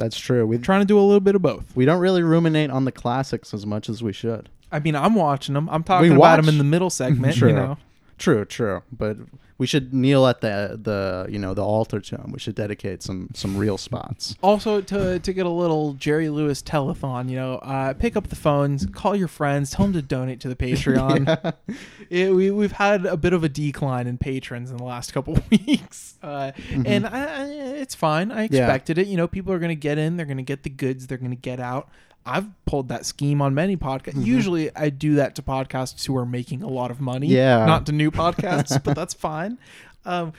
That's 0.00 0.18
true. 0.18 0.46
We're 0.46 0.58
trying 0.58 0.80
to 0.80 0.86
do 0.86 0.98
a 0.98 1.02
little 1.02 1.20
bit 1.20 1.34
of 1.36 1.42
both. 1.42 1.76
we 1.76 1.84
don't 1.84 2.00
really 2.00 2.22
ruminate 2.22 2.70
on 2.70 2.86
the 2.86 2.90
classics 2.92 3.54
as 3.54 3.64
much 3.66 3.88
as 3.88 4.02
we 4.02 4.12
should. 4.12 4.48
I 4.72 4.78
mean, 4.80 4.96
I'm 4.96 5.14
watching 5.14 5.52
them. 5.54 5.68
I'm 5.70 5.82
talking 5.84 6.08
We 6.08 6.16
about 6.16 6.20
watch- 6.20 6.36
them 6.40 6.48
in 6.48 6.58
the 6.58 6.64
middle 6.64 6.90
segment. 6.90 7.36
True. 7.36 7.48
You 7.50 7.54
know. 7.54 7.78
True, 8.20 8.44
true. 8.44 8.82
But 8.92 9.16
we 9.56 9.66
should 9.66 9.92
kneel 9.94 10.26
at 10.26 10.40
the 10.42 10.78
the 10.80 11.26
you 11.32 11.38
know 11.38 11.54
the 11.54 11.64
altar 11.64 12.00
to 12.00 12.16
him. 12.16 12.32
We 12.32 12.38
should 12.38 12.54
dedicate 12.54 13.02
some 13.02 13.30
some 13.34 13.56
real 13.56 13.78
spots. 13.78 14.36
Also, 14.42 14.80
to 14.82 15.18
to 15.18 15.32
get 15.32 15.46
a 15.46 15.50
little 15.50 15.94
Jerry 15.94 16.28
Lewis 16.28 16.62
telethon, 16.62 17.30
you 17.30 17.36
know, 17.36 17.54
uh, 17.56 17.94
pick 17.94 18.16
up 18.16 18.28
the 18.28 18.36
phones, 18.36 18.84
call 18.92 19.16
your 19.16 19.26
friends, 19.28 19.70
tell 19.70 19.86
them 19.86 19.94
to 19.94 20.02
donate 20.02 20.38
to 20.40 20.48
the 20.48 20.56
Patreon. 20.56 21.54
It- 22.10 22.34
we 22.34 22.50
we've 22.50 22.72
had 22.72 23.06
a 23.06 23.16
bit 23.16 23.32
of 23.32 23.42
a 23.44 23.48
decline 23.48 24.06
in 24.06 24.18
patrons 24.18 24.70
in 24.70 24.76
the 24.76 24.84
last 24.84 25.12
couple 25.14 25.38
weeks, 25.50 26.16
uh, 26.22 26.52
and 26.84 27.06
I, 27.06 27.24
I, 27.24 27.44
it's 27.80 27.94
fine. 27.94 28.30
I 28.32 28.42
Yeah. 28.50 28.64
expected 28.64 28.98
it. 28.98 29.06
You 29.06 29.16
know, 29.16 29.28
people 29.28 29.52
are 29.52 29.58
going 29.58 29.70
to 29.70 29.74
get 29.88 29.96
in, 29.96 30.16
they're 30.18 30.26
going 30.26 30.36
to 30.36 30.42
get 30.42 30.62
the 30.64 30.70
goods, 30.70 31.06
they're 31.06 31.18
going 31.18 31.30
to 31.30 31.36
get 31.36 31.58
out. 31.60 31.88
I've 32.26 32.46
pulled 32.66 32.88
that 32.90 33.06
scheme 33.06 33.40
on 33.40 33.54
many 33.54 33.76
podcasts. 33.76 34.24
Usually, 34.24 34.74
I 34.76 34.90
do 34.90 35.14
that 35.16 35.34
to 35.36 35.42
podcasts 35.42 36.04
who 36.06 36.16
are 36.16 36.26
making 36.26 36.62
a 36.62 36.68
lot 36.68 36.90
of 36.90 37.00
money, 37.00 37.26
Yeah. 37.28 37.64
not 37.66 37.86
to 37.86 37.92
new 37.92 38.10
podcasts, 38.22 38.82
but 38.82 38.94
that's 38.94 39.14
fine. 39.14 39.58
Um, 40.04 40.32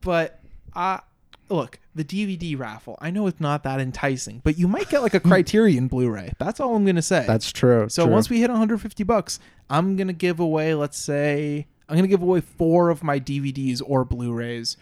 but 0.00 0.40
I 0.74 1.00
look 1.48 1.78
the 1.94 2.04
DVD 2.04 2.58
raffle. 2.58 2.98
I 3.00 3.10
know 3.10 3.26
it's 3.26 3.40
not 3.40 3.62
that 3.64 3.80
enticing, 3.80 4.40
but 4.44 4.58
you 4.58 4.66
might 4.66 4.88
get 4.88 5.02
like 5.02 5.14
a 5.14 5.20
Criterion 5.28 5.88
Blu-ray. 5.88 6.32
That's 6.38 6.58
all 6.60 6.74
I'm 6.74 6.84
gonna 6.84 7.02
say. 7.02 7.24
That's 7.26 7.52
true. 7.52 7.88
so 7.88 8.04
true. 8.04 8.12
once 8.12 8.28
we 8.30 8.40
hit 8.40 8.50
150 8.50 9.04
bucks, 9.04 9.38
I'm 9.70 9.96
gonna 9.96 10.12
give 10.12 10.40
away. 10.40 10.74
Let's 10.74 10.98
say 10.98 11.66
I'm 11.88 11.96
gonna 11.96 12.08
give 12.08 12.22
away 12.22 12.40
four 12.40 12.90
of 12.90 13.02
my 13.04 13.20
DVDs 13.20 13.80
or 13.84 14.04
Blu-rays. 14.04 14.76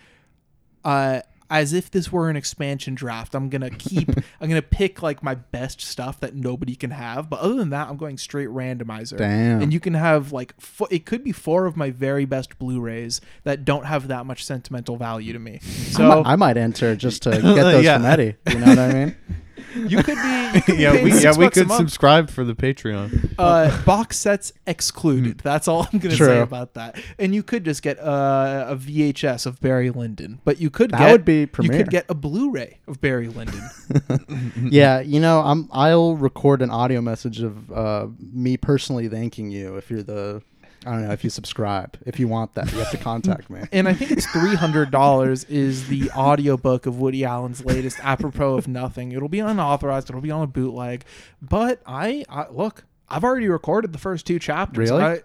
Uh, 0.84 1.20
as 1.50 1.72
if 1.72 1.90
this 1.90 2.10
were 2.10 2.30
an 2.30 2.36
expansion 2.36 2.94
draft, 2.94 3.34
I'm 3.34 3.48
gonna 3.48 3.70
keep. 3.70 4.08
I'm 4.40 4.48
gonna 4.48 4.62
pick 4.62 5.02
like 5.02 5.22
my 5.22 5.34
best 5.34 5.80
stuff 5.80 6.20
that 6.20 6.34
nobody 6.34 6.74
can 6.74 6.90
have. 6.90 7.28
But 7.30 7.40
other 7.40 7.54
than 7.54 7.70
that, 7.70 7.88
I'm 7.88 7.96
going 7.96 8.18
straight 8.18 8.48
randomizer. 8.48 9.16
Damn. 9.18 9.62
And 9.62 9.72
you 9.72 9.80
can 9.80 9.94
have 9.94 10.32
like 10.32 10.58
fo- 10.60 10.88
it 10.90 11.06
could 11.06 11.22
be 11.22 11.32
four 11.32 11.66
of 11.66 11.76
my 11.76 11.90
very 11.90 12.24
best 12.24 12.58
Blu-rays 12.58 13.20
that 13.44 13.64
don't 13.64 13.84
have 13.86 14.08
that 14.08 14.26
much 14.26 14.44
sentimental 14.44 14.96
value 14.96 15.32
to 15.32 15.38
me. 15.38 15.60
I, 15.62 15.66
So 15.66 16.08
might, 16.08 16.26
I 16.32 16.36
might 16.36 16.56
enter 16.56 16.96
just 16.96 17.22
to 17.24 17.30
get 17.32 17.42
those 17.42 17.84
Yeah. 17.84 17.96
from 17.98 18.06
Eddie. 18.06 18.34
You 18.48 18.58
know 18.58 18.66
what 18.66 18.78
I 18.78 18.92
mean? 18.92 19.16
you 19.74 20.02
could 20.02 20.16
be. 20.16 20.50
You 20.54 20.62
could 20.62 20.78
yeah, 20.78 20.92
paying 20.92 21.04
we 21.04 21.20
yeah 21.20 21.36
we 21.36 21.50
could 21.50 21.70
subscribe 21.70 22.30
for 22.30 22.44
the 22.44 22.54
Patreon. 22.54 23.34
uh, 23.38 23.84
box 23.84 24.18
sets 24.18 24.52
excluded. 24.66 25.38
That's 25.38 25.68
all 25.68 25.88
I'm 25.92 25.98
gonna 25.98 26.16
say 26.16 26.40
about 26.40 26.74
that. 26.74 27.00
And 27.18 27.34
you 27.34 27.42
could 27.42 27.64
just 27.64 27.82
get 27.82 27.98
uh, 27.98 28.66
a 28.68 28.76
VHS 28.76 29.46
of 29.46 29.60
Barry 29.60 29.90
Lyndon, 29.90 30.40
but 30.44 30.60
you 30.60 30.70
could 30.70 30.90
That 30.90 30.98
get 30.98 31.12
would 31.12 31.24
be 31.24 31.48
you 31.60 31.70
could 31.70 31.90
get 31.90 32.06
a 32.08 32.14
Blu-ray 32.14 32.78
of 32.86 33.00
Barry 33.00 33.28
Lyndon. 33.28 33.62
yeah, 34.62 35.00
you 35.00 35.20
know, 35.20 35.40
I'm. 35.40 35.68
I'll 35.72 36.16
record 36.16 36.62
an 36.62 36.70
audio 36.70 37.00
message 37.00 37.40
of 37.40 37.70
uh, 37.72 38.06
me 38.18 38.56
personally 38.56 39.08
thanking 39.08 39.50
you 39.50 39.76
if 39.76 39.90
you're 39.90 40.02
the. 40.02 40.42
I 40.86 40.92
don't 40.92 41.06
know 41.06 41.12
if 41.12 41.24
you 41.24 41.30
subscribe. 41.30 41.98
If 42.06 42.18
you 42.18 42.28
want 42.28 42.54
that, 42.54 42.70
you 42.72 42.78
have 42.78 42.90
to 42.90 42.98
contact 42.98 43.50
me. 43.50 43.62
and 43.72 43.88
I 43.88 43.94
think 43.94 44.10
it's 44.10 44.26
three 44.26 44.54
hundred 44.54 44.90
dollars 44.90 45.44
is 45.44 45.88
the 45.88 46.10
audiobook 46.10 46.86
of 46.86 46.98
Woody 46.98 47.24
Allen's 47.24 47.64
latest 47.64 47.98
apropos 48.02 48.56
of 48.56 48.68
nothing. 48.68 49.12
It'll 49.12 49.28
be 49.28 49.40
unauthorized. 49.40 50.10
It'll 50.10 50.20
be 50.20 50.30
on 50.30 50.42
a 50.42 50.46
bootleg. 50.46 51.04
But 51.40 51.80
I, 51.86 52.24
I 52.28 52.48
look. 52.48 52.84
I've 53.08 53.24
already 53.24 53.48
recorded 53.48 53.92
the 53.92 53.98
first 53.98 54.26
two 54.26 54.38
chapters. 54.38 54.90
Really? 54.90 55.02
I- 55.02 55.22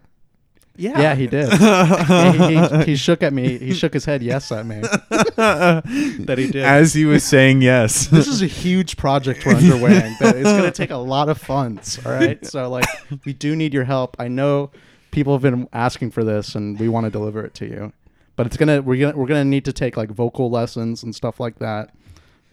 yeah. 0.79 1.01
Yeah, 1.01 1.15
he 1.15 1.27
did. 1.27 1.51
he, 1.51 2.77
he, 2.77 2.83
he 2.91 2.95
shook 2.95 3.21
at 3.21 3.33
me. 3.33 3.57
He 3.57 3.73
shook 3.73 3.93
his 3.93 4.05
head 4.05 4.23
yes 4.23 4.49
at 4.49 4.65
me. 4.65 4.79
that 4.79 6.35
he 6.37 6.47
did. 6.47 6.63
As 6.63 6.93
he 6.93 7.03
was 7.03 7.25
saying 7.25 7.61
yes. 7.61 8.07
this 8.07 8.27
is 8.27 8.41
a 8.41 8.47
huge 8.47 8.95
project 8.95 9.45
we're 9.45 9.55
underwaying. 9.55 10.17
That 10.19 10.37
it's 10.37 10.49
going 10.49 10.63
to 10.63 10.71
take 10.71 10.91
a 10.91 10.97
lot 10.97 11.27
of 11.27 11.37
funds. 11.37 11.99
All 12.05 12.13
right, 12.13 12.43
so 12.45 12.69
like 12.69 12.85
we 13.25 13.33
do 13.33 13.57
need 13.57 13.73
your 13.73 13.83
help. 13.83 14.15
I 14.19 14.29
know 14.29 14.71
people 15.11 15.33
have 15.33 15.41
been 15.41 15.67
asking 15.73 16.11
for 16.11 16.23
this, 16.23 16.55
and 16.55 16.79
we 16.79 16.87
want 16.89 17.05
to 17.05 17.09
deliver 17.09 17.43
it 17.43 17.53
to 17.55 17.65
you. 17.65 17.93
But 18.35 18.45
it's 18.47 18.55
gonna 18.57 18.81
we're 18.81 18.99
gonna 18.99 19.17
we're 19.17 19.27
gonna 19.27 19.43
need 19.45 19.65
to 19.65 19.73
take 19.73 19.97
like 19.97 20.09
vocal 20.09 20.49
lessons 20.49 21.03
and 21.03 21.13
stuff 21.13 21.39
like 21.39 21.59
that. 21.59 21.93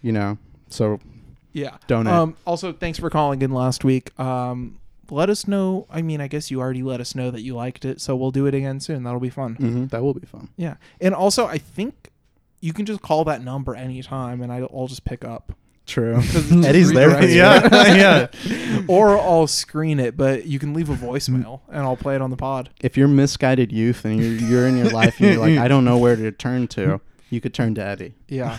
You 0.02 0.12
know, 0.12 0.38
so 0.68 0.98
Yeah. 1.52 1.76
Donate. 1.86 2.12
Um, 2.12 2.36
also, 2.44 2.72
thanks 2.72 2.98
for 2.98 3.08
calling 3.10 3.40
in 3.42 3.52
last 3.52 3.84
week. 3.84 4.18
Um, 4.18 4.78
let 5.10 5.30
us 5.30 5.46
know. 5.46 5.86
I 5.88 6.02
mean, 6.02 6.20
I 6.20 6.26
guess 6.26 6.50
you 6.50 6.60
already 6.60 6.82
let 6.82 7.00
us 7.00 7.14
know 7.14 7.30
that 7.30 7.42
you 7.42 7.54
liked 7.54 7.84
it, 7.84 8.00
so 8.00 8.16
we'll 8.16 8.32
do 8.32 8.46
it 8.46 8.54
again 8.54 8.80
soon. 8.80 9.04
That'll 9.04 9.20
be 9.20 9.30
fun. 9.30 9.56
mhm, 9.56 9.90
that 9.90 10.02
will 10.02 10.14
be 10.14 10.26
fun. 10.26 10.48
Yeah. 10.56 10.74
And 11.00 11.14
also, 11.14 11.46
I 11.46 11.58
think 11.58 12.10
you 12.60 12.72
can 12.72 12.84
just 12.86 13.02
call 13.02 13.22
that 13.24 13.42
number 13.44 13.76
anytime, 13.76 14.42
and 14.42 14.52
I'll 14.52 14.88
just 14.88 15.04
pick 15.04 15.24
up. 15.24 15.52
True. 15.86 16.16
it's 16.20 16.66
Eddie's 16.66 16.92
there. 16.92 17.10
for 17.10 17.16
redirects 17.18 17.34
yeah, 17.34 18.28
yeah. 18.44 18.82
or 18.88 19.18
I'll 19.18 19.46
screen 19.46 20.00
it, 20.00 20.16
but 20.16 20.46
you 20.46 20.58
can 20.58 20.74
leave 20.74 20.90
a 20.90 20.94
voicemail, 20.94 21.60
and 21.68 21.82
I'll 21.82 21.96
play 21.96 22.16
it 22.16 22.20
on 22.20 22.30
the 22.30 22.36
pod. 22.36 22.70
If 22.80 22.96
you're 22.96 23.08
misguided 23.08 23.70
youth 23.70 24.04
and 24.04 24.18
you're 24.20 24.32
you're 24.32 24.66
in 24.66 24.76
your 24.76 24.90
life 24.90 25.20
and 25.20 25.30
you're 25.34 25.40
like 25.40 25.58
I 25.58 25.68
don't 25.68 25.84
know 25.84 25.96
where 25.98 26.16
to 26.16 26.32
turn 26.32 26.66
to, 26.68 27.00
you 27.30 27.40
could 27.40 27.54
turn 27.54 27.74
to 27.76 27.84
Eddie. 27.84 28.14
Yeah. 28.28 28.58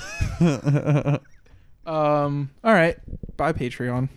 um. 1.85 2.49
All 2.63 2.73
right. 2.73 2.97
Bye, 3.35 3.53
Patreon. 3.53 4.09